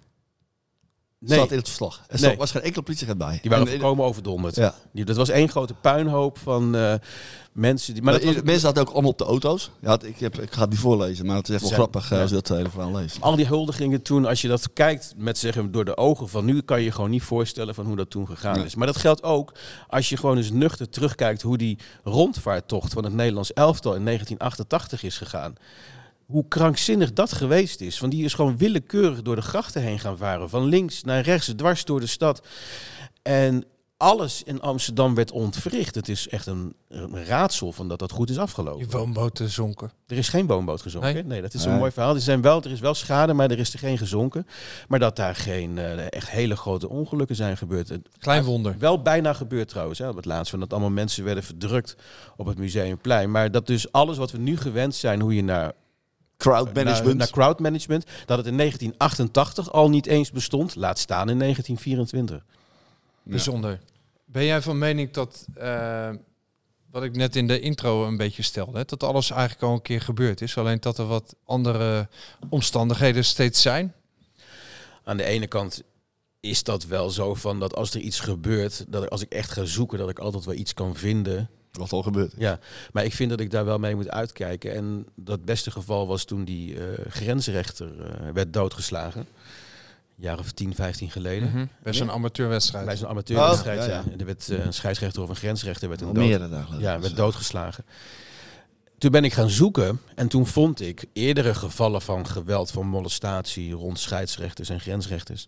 [1.25, 2.01] Nee, Staat in het verslag.
[2.07, 2.37] Er Nee.
[2.37, 3.39] was geen enkele politieagent bij.
[3.41, 4.55] die waren En- volkomen overdonderd.
[4.55, 4.73] Ja.
[4.93, 6.93] Die, dat was één grote puinhoop van eh,
[7.51, 7.93] mensen.
[7.93, 9.71] Die, maar Maar dat was, mensen zaten ook allemaal op de auto's.
[9.81, 12.09] Ja, ik, heb, ik ga het niet voorlezen, maar het is echt wel grappig eh,
[12.09, 12.21] ja.
[12.21, 13.21] als je dat hele verhaal leest.
[13.21, 16.61] al die huldigingen toen, als je dat kijkt met zeggen door de ogen van nu,
[16.61, 18.65] kan je je gewoon niet voorstellen van hoe dat toen gegaan Nee.
[18.65, 18.75] is.
[18.75, 19.53] Maar dat geldt ook
[19.87, 25.03] als je gewoon eens nuchter terugkijkt hoe die rondvaarttocht van het Nederlands elftal in 1988
[25.03, 25.55] is gegaan.
[26.31, 27.99] Hoe krankzinnig dat geweest is.
[27.99, 30.49] Want die is gewoon willekeurig door de grachten heen gaan varen.
[30.49, 32.47] Van links naar rechts, dwars door de stad.
[33.21, 33.63] En
[33.97, 35.95] alles in Amsterdam werd ontwricht.
[35.95, 38.79] Het is echt een, een raadsel van dat dat goed is afgelopen.
[38.87, 39.91] Die woonboten zonken.
[40.07, 41.13] Er is geen boomboot gezonken.
[41.13, 41.23] Nee?
[41.23, 41.73] Nee, dat is Nee.
[41.73, 42.15] een mooi verhaal.
[42.15, 44.47] Er, zijn wel, er is wel schade, maar er is er geen gezonken.
[44.87, 47.91] Maar dat daar geen eh, echt hele grote ongelukken zijn gebeurd.
[48.19, 48.75] Klein wonder.
[48.79, 50.49] Wel bijna gebeurd trouwens, hè, op het laatst.
[50.49, 51.95] Van dat allemaal mensen werden verdrukt
[52.37, 53.31] op het Museumplein.
[53.31, 55.71] Maar dat dus alles wat we nu gewend zijn, hoe je naar,
[56.41, 57.05] Crowd management.
[57.05, 61.39] naar, naar crowd management, dat het in 1988 al niet eens bestond, laat staan in
[61.39, 62.45] 1924.
[63.23, 63.79] Bijzonder.
[64.25, 66.09] Ben jij van mening dat, eh,
[66.91, 69.81] wat ik net in de intro een beetje stelde, hè, dat alles eigenlijk al een
[69.81, 72.07] keer gebeurd is, alleen dat er wat andere
[72.49, 73.93] omstandigheden steeds zijn?
[75.03, 75.83] Aan de ene kant
[76.39, 79.65] is dat wel zo van dat als er iets gebeurt, dat als ik echt ga
[79.65, 82.33] zoeken, dat ik altijd wel iets kan vinden Wat al gebeurt.
[82.37, 82.59] Ja,
[82.93, 84.73] maar ik vind dat ik daar wel mee moet uitkijken.
[84.75, 89.19] En dat beste geval was toen die eh, grensrechter eh, werd doodgeslagen.
[89.19, 91.49] Een jaar of 10, 15 geleden.
[91.49, 91.65] Mhm.
[91.83, 92.85] Bij zo'n amateurwedstrijd.
[92.85, 93.97] Bij zo'n amateurwedstrijd, Oh, ja, ja.
[94.05, 94.11] ja.
[94.11, 96.79] En er werd eh, een scheidsrechter of een grensrechter werd een dood, meerdere dagen.
[96.79, 97.85] ja, werd doodgeslagen.
[98.97, 103.71] Toen ben ik gaan zoeken en toen vond ik eerdere gevallen van geweld, van molestatie
[103.73, 105.47] rond scheidsrechters en grensrechters.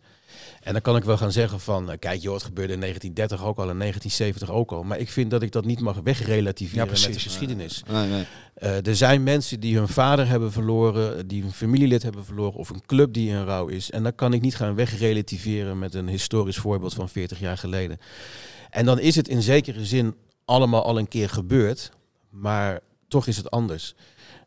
[0.64, 3.48] En dan kan ik wel gaan zeggen van, eh, kijk joh, het gebeurde in 1930
[3.48, 4.84] ook al, in 1970 ook al.
[4.84, 7.84] Maar ik vind dat ik dat niet mag wegrelativeren Ja, met de geschiedenis.
[7.92, 8.26] Nee, nee.
[8.54, 12.70] Eh, er zijn mensen die hun vader hebben verloren, die een familielid hebben verloren of
[12.70, 13.92] een club die in rouw is.
[13.92, 17.98] En dan kan ik niet gaan wegrelativeren met een historisch voorbeeld van 40 jaar geleden.
[18.70, 21.92] En dan is het in zekere zin allemaal al een keer gebeurd,
[22.30, 23.96] maar toch is het anders.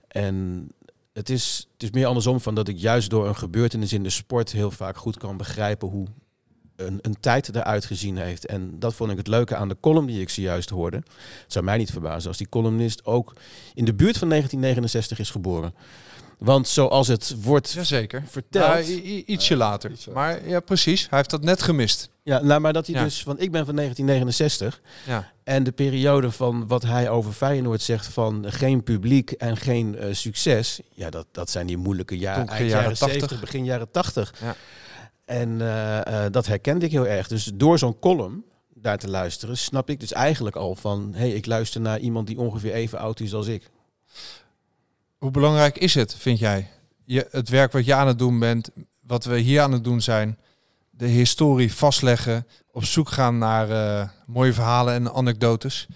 [0.09, 0.69] En
[1.17, 4.11] het is, het is meer andersom van dat ik juist door een gebeurtenis in de
[4.11, 6.07] sport heel vaak goed kan begrijpen hoe
[6.77, 8.47] een, een tijd eruit gezien heeft.
[8.47, 10.97] En dat vond ik het leuke aan de column die ik zojuist hoorde.
[10.97, 13.33] Het zou mij niet verbazen als die columnist ook
[13.75, 15.75] in de buurt van 1969 is geboren.
[16.39, 18.23] Want zoals het wordt Jazeker.
[18.27, 18.65] verteld...
[18.69, 19.93] Nou, i- ietsje later.
[20.13, 21.01] Maar ja, precies.
[21.09, 22.11] Hij heeft dat net gemist.
[22.23, 23.03] Ja, nou, maar dat hij Ja.
[23.05, 23.23] dus...
[23.23, 24.81] Want ik ben van 1969.
[25.07, 25.33] Ja.
[25.45, 30.15] En de periode van wat hij over Feyenoord zegt van geen publiek en geen eh,
[30.15, 30.81] succes.
[30.95, 32.49] Ja, dat, dat zijn die moeilijke jaren.
[32.49, 33.09] Eind jaren jaren 80.
[33.11, 34.35] 70, begin jaren 80.
[34.41, 34.55] Ja.
[35.25, 37.29] En eh, eh, dat herkende ik heel erg.
[37.29, 41.11] Dus door zo'n column daar te luisteren, snap ik dus eigenlijk al van...
[41.13, 43.71] hé, hey, ik luister naar iemand die ongeveer even oud is als ik.
[45.27, 46.71] Hoe belangrijk is het, vind jij?
[47.05, 48.71] Je, het werk wat je aan het doen bent,
[49.01, 50.39] wat we hier aan het doen zijn,
[50.91, 55.87] de historie vastleggen, op zoek gaan naar eh, mooie verhalen en anekdotes.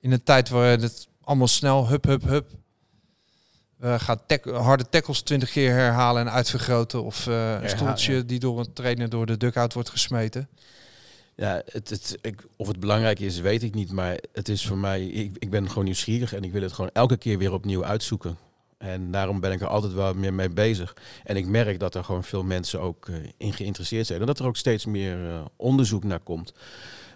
[0.00, 2.50] In een tijd waar het allemaal snel, hup, hup, hup.
[3.76, 7.04] We gaan tack- harde tackles twintig keer herhalen en uitvergroten.
[7.04, 8.22] Of eh, een stoeltje ja.
[8.22, 10.48] die door een trainer door de dugout wordt gesmeten.
[11.34, 13.92] Ja, het, het, ik, of het belangrijk is, weet ik niet.
[13.92, 16.90] Maar het is voor mij, ik, ik ben gewoon nieuwsgierig en ik wil het gewoon
[16.92, 18.46] elke keer weer opnieuw uitzoeken.
[18.78, 20.96] En daarom ben ik er altijd wel meer mee bezig.
[21.24, 24.20] En ik merk dat er gewoon veel mensen ook eh, in geïnteresseerd zijn.
[24.20, 26.52] En dat er ook steeds meer eh, onderzoek naar komt.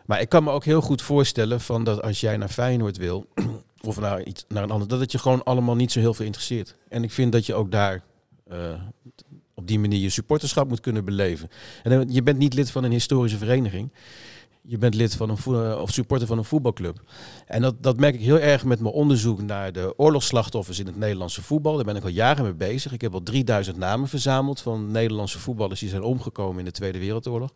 [0.07, 3.27] Maar ik kan me ook heel goed voorstellen van dat als jij naar Feyenoord wil,
[3.81, 6.27] of naar, iets, naar een ander, dat het je gewoon allemaal niet zo heel veel
[6.27, 6.77] interesseert.
[6.89, 8.03] En ik vind dat je ook daar
[8.49, 8.75] eh,
[9.55, 11.51] op die manier je supporterschap moet kunnen beleven.
[11.83, 13.93] En je bent niet lid van een historische vereniging.
[14.65, 15.37] Je bent lid van een
[15.71, 17.03] eh, of supporter van een voetbalclub.
[17.47, 20.97] En dat, dat merk ik heel erg met mijn onderzoek naar de oorlogsslachtoffers in het
[20.97, 21.75] Nederlandse voetbal.
[21.77, 22.93] Daar ben ik al jaren mee bezig.
[22.93, 26.99] Ik heb al 3000 namen verzameld van Nederlandse voetballers die zijn omgekomen in de Tweede
[26.99, 27.51] Wereldoorlog.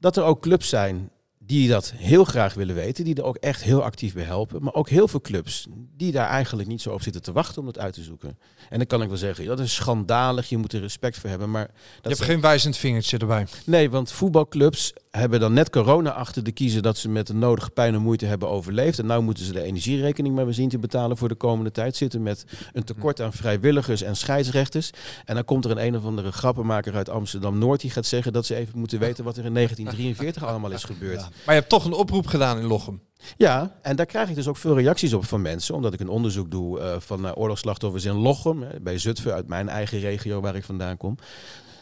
[0.00, 1.10] dat er ook clubs zijn
[1.46, 4.62] die dat heel graag willen weten, die er ook echt heel actief bij helpen.
[4.62, 5.66] Maar ook heel veel clubs
[5.96, 8.38] die daar eigenlijk niet zo op zitten te wachten om het uit te zoeken.
[8.68, 11.50] En dan kan ik wel zeggen, dat is schandalig, je moet er respect voor hebben.
[11.50, 13.46] Maar dat Je hebt zijn- geen wijzend vingertje erbij.
[13.66, 17.70] Nee, want voetbalclubs hebben dan net corona achter de kiezen dat ze met de nodige
[17.70, 18.98] pijn en moeite hebben overleefd.
[18.98, 21.96] En nu moeten ze de energierekening maar weer zien te betalen voor de komende tijd.
[21.96, 24.90] Zitten met een tekort aan vrijwilligers en scheidsrechters.
[25.24, 28.46] En dan komt er een een of andere grappenmaker uit Amsterdam-Noord die gaat zeggen dat
[28.46, 31.20] ze even moeten weten wat er in 1943 allemaal is gebeurd.
[31.20, 33.00] Maar je hebt toch een oproep gedaan in Lochem.
[33.36, 35.74] Ja, en daar krijg ik dus ook veel reacties op van mensen.
[35.74, 38.64] Omdat ik een onderzoek doe eh, van uh, oorlogsslachtoffers in Lochem.
[38.82, 41.16] Bij Zutphen, uit mijn eigen regio waar ik vandaan kom.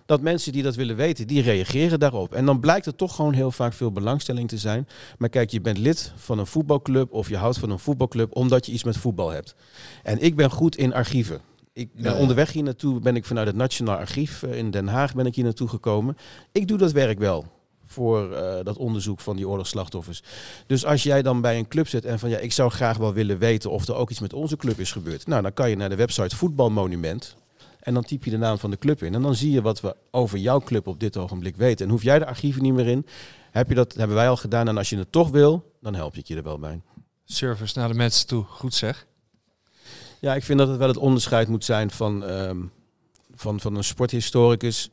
[0.09, 2.35] Dat mensen die dat willen weten, die reageren daarop.
[2.35, 4.89] En dan blijkt er toch gewoon heel vaak veel belangstelling te zijn.
[5.19, 8.67] Maar kijk, je bent lid van een voetbalclub of je houdt van een voetbalclub omdat
[8.67, 9.55] je iets met voetbal hebt.
[10.03, 11.41] En ik ben goed in archieven.
[11.73, 14.89] Ik ben Ja, onderweg hier naartoe, ben ik vanuit het Nationaal Archief eh, in Den
[14.89, 16.17] Haag ben ik hier naartoe gekomen.
[16.53, 17.45] Ik doe dat werk wel
[17.87, 20.23] voor eh, dat onderzoek van die oorlogsslachtoffers.
[20.67, 23.13] Dus als jij dan bij een club zit en van ja, ik zou graag wel
[23.13, 25.27] willen weten of er ook iets met onze club is gebeurd.
[25.27, 27.37] Nou, dan kan je naar de website Voetbalmonument
[27.81, 29.15] en dan typ je de naam van de club in.
[29.15, 31.87] En dan zie je wat we over jouw club op dit ogenblik weten.
[31.87, 33.07] En hoef jij de archieven niet meer in.
[33.51, 34.69] Heb je dat, hebben wij al gedaan.
[34.69, 36.81] En als je het toch wil, dan help ik je er wel bij.
[37.25, 38.45] Service naar de mensen toe.
[38.45, 39.07] Goed zeg.
[40.21, 42.59] Ja, ik vind dat het wel het onderscheid moet zijn van, ehm,
[43.35, 44.91] van, van een sporthistoricus.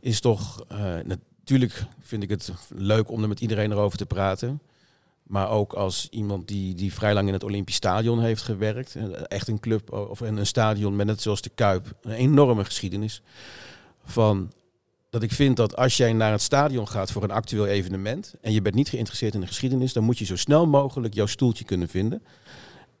[0.00, 4.60] Is toch, eh, natuurlijk vind ik het leuk om er met iedereen erover te praten.
[5.24, 8.94] Maar ook als iemand die, die vrij lang in het Olympisch Stadion heeft gewerkt.
[8.94, 11.94] eh, Echt een club of een een stadion met net zoals de Kuip.
[12.02, 13.22] Een enorme geschiedenis.
[14.04, 14.52] Van
[15.10, 18.34] dat ik vind dat als jij naar het stadion gaat voor een actueel evenement.
[18.40, 19.92] en je bent niet geïnteresseerd in de geschiedenis.
[19.92, 22.22] dan moet je zo snel mogelijk jouw stoeltje kunnen vinden.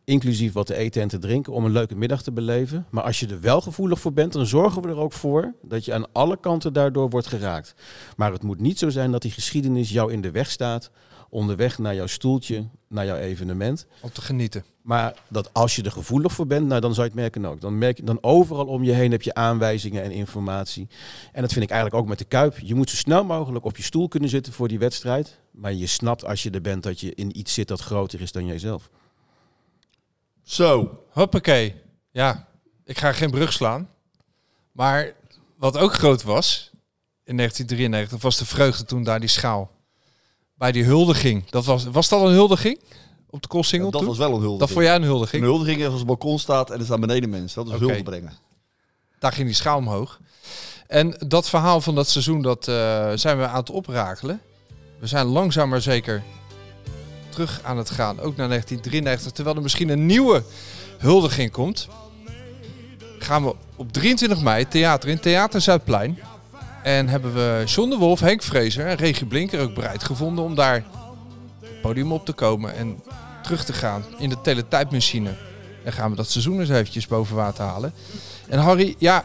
[0.04, 2.86] Inclusief wat te eten en te drinken om een leuke middag te beleven.
[2.90, 5.84] Maar als je er wel gevoelig voor bent, dan zorgen we er ook voor dat
[5.84, 7.74] je aan alle kanten daardoor wordt geraakt.
[8.16, 10.90] Maar het moet niet zo zijn dat die geschiedenis jou in de weg staat.
[11.34, 13.86] Onderweg naar jouw stoeltje, naar jouw evenement.
[14.00, 14.64] Om te genieten.
[14.82, 17.60] Maar dat als je er gevoelig voor bent, nou, dan zou je het merken ook.
[17.60, 20.88] Dan, merk je, dan overal om je heen heb je aanwijzingen en informatie.
[21.32, 22.58] En dat vind ik eigenlijk ook met de Kuip.
[22.58, 25.38] Je moet zo snel mogelijk op je stoel kunnen zitten voor die wedstrijd.
[25.50, 28.32] Maar je snapt als je er bent dat je in iets zit dat groter is
[28.32, 28.90] dan jijzelf.
[30.42, 31.00] Zo.
[31.10, 31.74] Hoppakee.
[32.10, 32.48] Ja,
[32.84, 33.88] ik ga geen brug slaan.
[34.72, 35.12] Maar
[35.56, 36.72] wat ook groot was
[37.24, 39.70] in 1993 was de vreugde toen daar die schaal.
[40.54, 41.50] Bij die huldiging.
[41.50, 42.80] Dat was, was dat een huldiging?
[43.30, 44.58] Op de Koolsingel dat was wel een huldiging.
[44.60, 45.42] Dat vond jij een Een huldiging?
[45.42, 47.64] huldiging is als het balkon staat en er staan beneden mensen.
[47.64, 47.84] Dat is Oké.
[47.92, 48.32] hulde brengen.
[49.18, 50.20] Daar ging die schaal omhoog.
[50.86, 54.40] En dat verhaal van dat seizoen, dat eh, zijn we aan het oprakelen.
[54.98, 56.22] We zijn langzaam maar zeker
[57.28, 58.20] terug aan het gaan.
[58.20, 59.32] Ook naar 1993.
[59.32, 60.42] Terwijl er misschien een nieuwe
[60.98, 61.88] huldiging komt.
[63.18, 66.18] Gaan we op 23 mei theater in Theater Zuidplein.
[66.84, 70.54] En hebben we John de Wolf, Henk Vrezer en Regie Blinker ook bereid gevonden om
[70.54, 70.84] daar
[71.60, 72.74] het podium op te komen.
[72.74, 73.02] En
[73.42, 75.30] terug te gaan in de teletijdmachine.
[75.84, 77.92] En gaan we dat seizoen eens eventjes boven water halen.
[78.48, 79.24] En Harry, ja,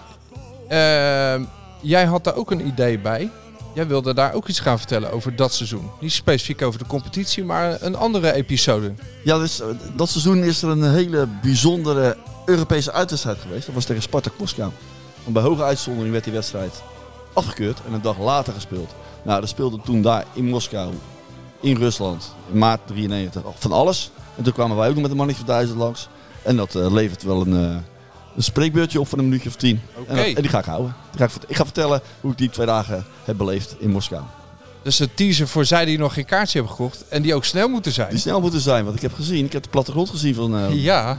[0.67, 1.43] ehm,
[1.81, 3.29] jij had daar ook een idee bij.
[3.75, 5.89] Jij wilde daar ook iets gaan vertellen over dat seizoen.
[5.99, 8.93] Niet specifiek over de competitie, maar een andere episode.
[9.23, 13.65] Ja, dus, eh, dat seizoen is er een hele bijzondere Europese uitwedstrijd geweest.
[13.65, 14.71] Dat was tegen Spartak Moskou.
[15.23, 16.81] Want bij hoge uitzondering werd die wedstrijd
[17.33, 18.95] afgekeurd en een dag later gespeeld.
[19.23, 20.93] Nou, er speelde toen daar in Moskou,
[21.59, 24.11] in Rusland, in maart 93, van alles.
[24.37, 26.07] En toen kwamen wij ook nog met een mannetje van duizend langs.
[26.43, 27.75] En dat eh, levert wel een, eh,
[28.35, 29.81] een spreekbeurtje op van een minuutje of tien.
[29.95, 30.09] Oké.
[30.09, 30.95] En, dat- en die ga ik houden.
[31.11, 34.23] Die ga ik, ga vertellen hoe ik die twee dagen heb beleefd in Moskou.
[34.81, 37.67] Dus de teaser voor zij die nog geen kaartje hebben gekocht en die ook snel
[37.67, 38.09] moeten zijn.
[38.09, 40.57] Die snel moeten zijn, want ik heb gezien, ik heb de plattegrond gezien van...
[40.57, 41.17] eh, Ja,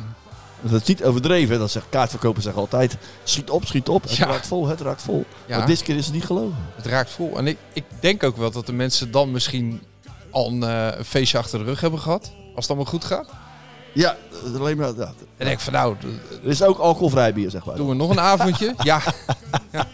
[0.62, 1.58] Dat is niet overdreven.
[1.58, 4.02] Dat zegt kaartverkopen zeggen altijd: schiet op, schiet op.
[4.02, 4.26] Het Ja.
[4.26, 5.24] raakt vol, het raakt vol.
[5.46, 5.56] Ja.
[5.58, 6.56] Maar dit keer is het niet gelogen.
[6.76, 7.38] het raakt vol.
[7.38, 9.82] En ik, ik denk ook wel dat de mensen dan misschien
[10.30, 12.32] al een, eh, een feestje achter de rug hebben gehad.
[12.54, 13.28] Als het allemaal goed gaat.
[13.94, 14.16] Ja,
[14.54, 14.94] eh, alleen maar.
[14.96, 15.02] Ja.
[15.04, 15.14] En
[15.46, 15.96] denk ik van nou,
[16.44, 17.76] Er is ook alcoholvrij bier, zeg maar.
[17.76, 18.74] doen we nog een avondje?
[18.82, 19.00] ja.
[19.72, 19.86] ja.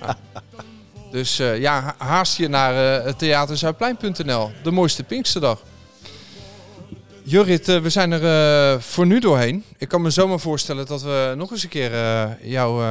[1.11, 4.51] Dus eh, ja, ha- haast je naar eh theaterzuidplein.nl.
[4.63, 5.63] De mooiste Pinksterdag.
[7.29, 9.65] Jorrit, eh, we zijn er eh, voor nu doorheen.
[9.77, 12.85] Ik kan me zomaar voorstellen dat we nog eens een keer eh, jou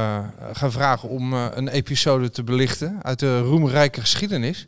[0.52, 4.66] gaan vragen om een episode te belichten uit de roemrijke geschiedenis.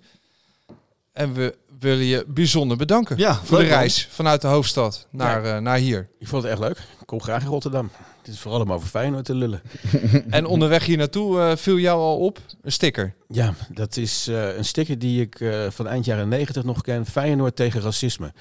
[1.13, 3.73] En we willen je bijzonder bedanken Ja, voor de man.
[3.73, 6.09] reis vanuit de hoofdstad naar, naar hier.
[6.19, 6.79] Ik vond het echt leuk.
[6.79, 7.91] Ik kom graag in Rotterdam.
[8.23, 9.63] Het is vooral om over Feyenoord te lullen.
[10.31, 13.15] En onderweg hier naartoe viel jou al op een sticker.
[13.29, 17.07] Ja, dat is een sticker die ik van eind jaren 90 nog ken.
[17.07, 18.33] Feyenoord tegen racisme.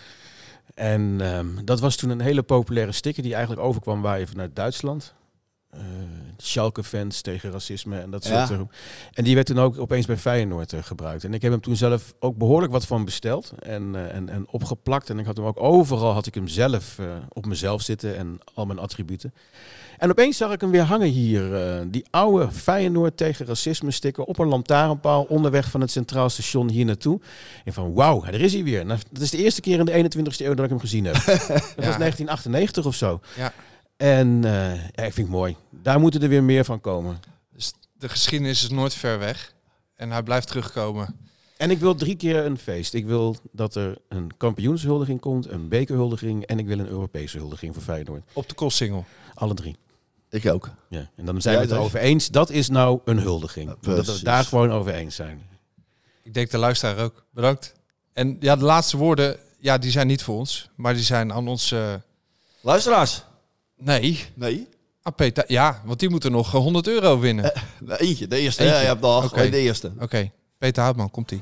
[0.77, 5.15] En ehm, dat was toen een hele populaire sticker die eigenlijk overkwam waaien vanuit Duitsland.
[5.69, 5.81] eh,
[6.37, 8.29] Schalke-fans tegen racisme en dat Ja.
[8.45, 8.71] soort dingen.
[9.13, 11.23] En die werd toen ook opeens bij Feyenoord eh, gebruikt.
[11.23, 14.47] En ik heb hem toen zelf ook behoorlijk wat van besteld en, eh, en, en
[14.51, 15.09] opgeplakt.
[15.09, 18.37] En ik had hem ook overal, had ik hem zelf eh, op mezelf zitten en
[18.53, 19.33] al mijn attributen.
[19.97, 21.55] En opeens zag ik hem weer hangen hier.
[21.55, 26.69] eh, die oude Feyenoord tegen racisme sticker op een lantaarnpaal onderweg van het Centraal Station
[26.69, 27.19] hier naartoe.
[27.65, 28.85] En van wauw, daar is hij weer.
[28.85, 31.13] Nou, dat is de eerste keer in de 21ste eeuw dat ik hem gezien heb.
[31.25, 33.19] dat was 1998 of zo.
[33.35, 33.53] Ja.
[33.97, 35.55] En eh, ja, ik vind het mooi.
[35.69, 37.19] Daar moeten er weer meer van komen.
[37.53, 39.53] Dus de geschiedenis is nooit ver weg.
[39.95, 41.15] En hij blijft terugkomen.
[41.57, 42.93] En ik wil drie keer een feest.
[42.93, 47.73] Ik wil dat er een kampioenshuldiging komt, een bekerhuldiging en ik wil een Europese huldiging
[47.73, 48.23] voor Feyenoord.
[48.33, 49.05] Op de kostsingel.
[49.33, 49.75] Alle drie.
[50.29, 50.69] Ik ook.
[50.89, 51.09] Ja.
[51.15, 52.27] En dan zijn Ja, we het dat- erover eens.
[52.27, 53.67] Dat is nou een huldiging.
[53.67, 55.41] dat we het daar gewoon over eens zijn.
[56.23, 57.25] Ik denk de luisteraar ook.
[57.33, 57.73] Bedankt.
[58.13, 60.69] En ja, de laatste woorden, ja, die zijn niet voor ons.
[60.75, 61.71] Maar die zijn aan ons...
[61.71, 61.93] eh,
[62.61, 63.23] Luisteraars.
[63.77, 64.67] nee, Nee.
[65.01, 65.43] aan Peter.
[65.47, 67.51] Ja, want die moeten nog eh, 100 euro winnen.
[67.79, 68.27] Nee, Eentje.
[68.27, 68.61] De eerste.
[68.63, 68.75] Eentje.
[68.75, 69.49] Ja, je hebt Oké.
[69.49, 69.91] de eerste.
[69.99, 71.41] Oké, Peter Houtman, komt-ie.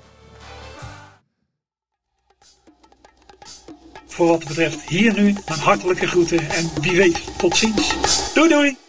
[4.15, 7.93] Voor wat betreft hier nu mijn hartelijke groeten en wie weet tot ziens.
[8.33, 8.84] Doei doei!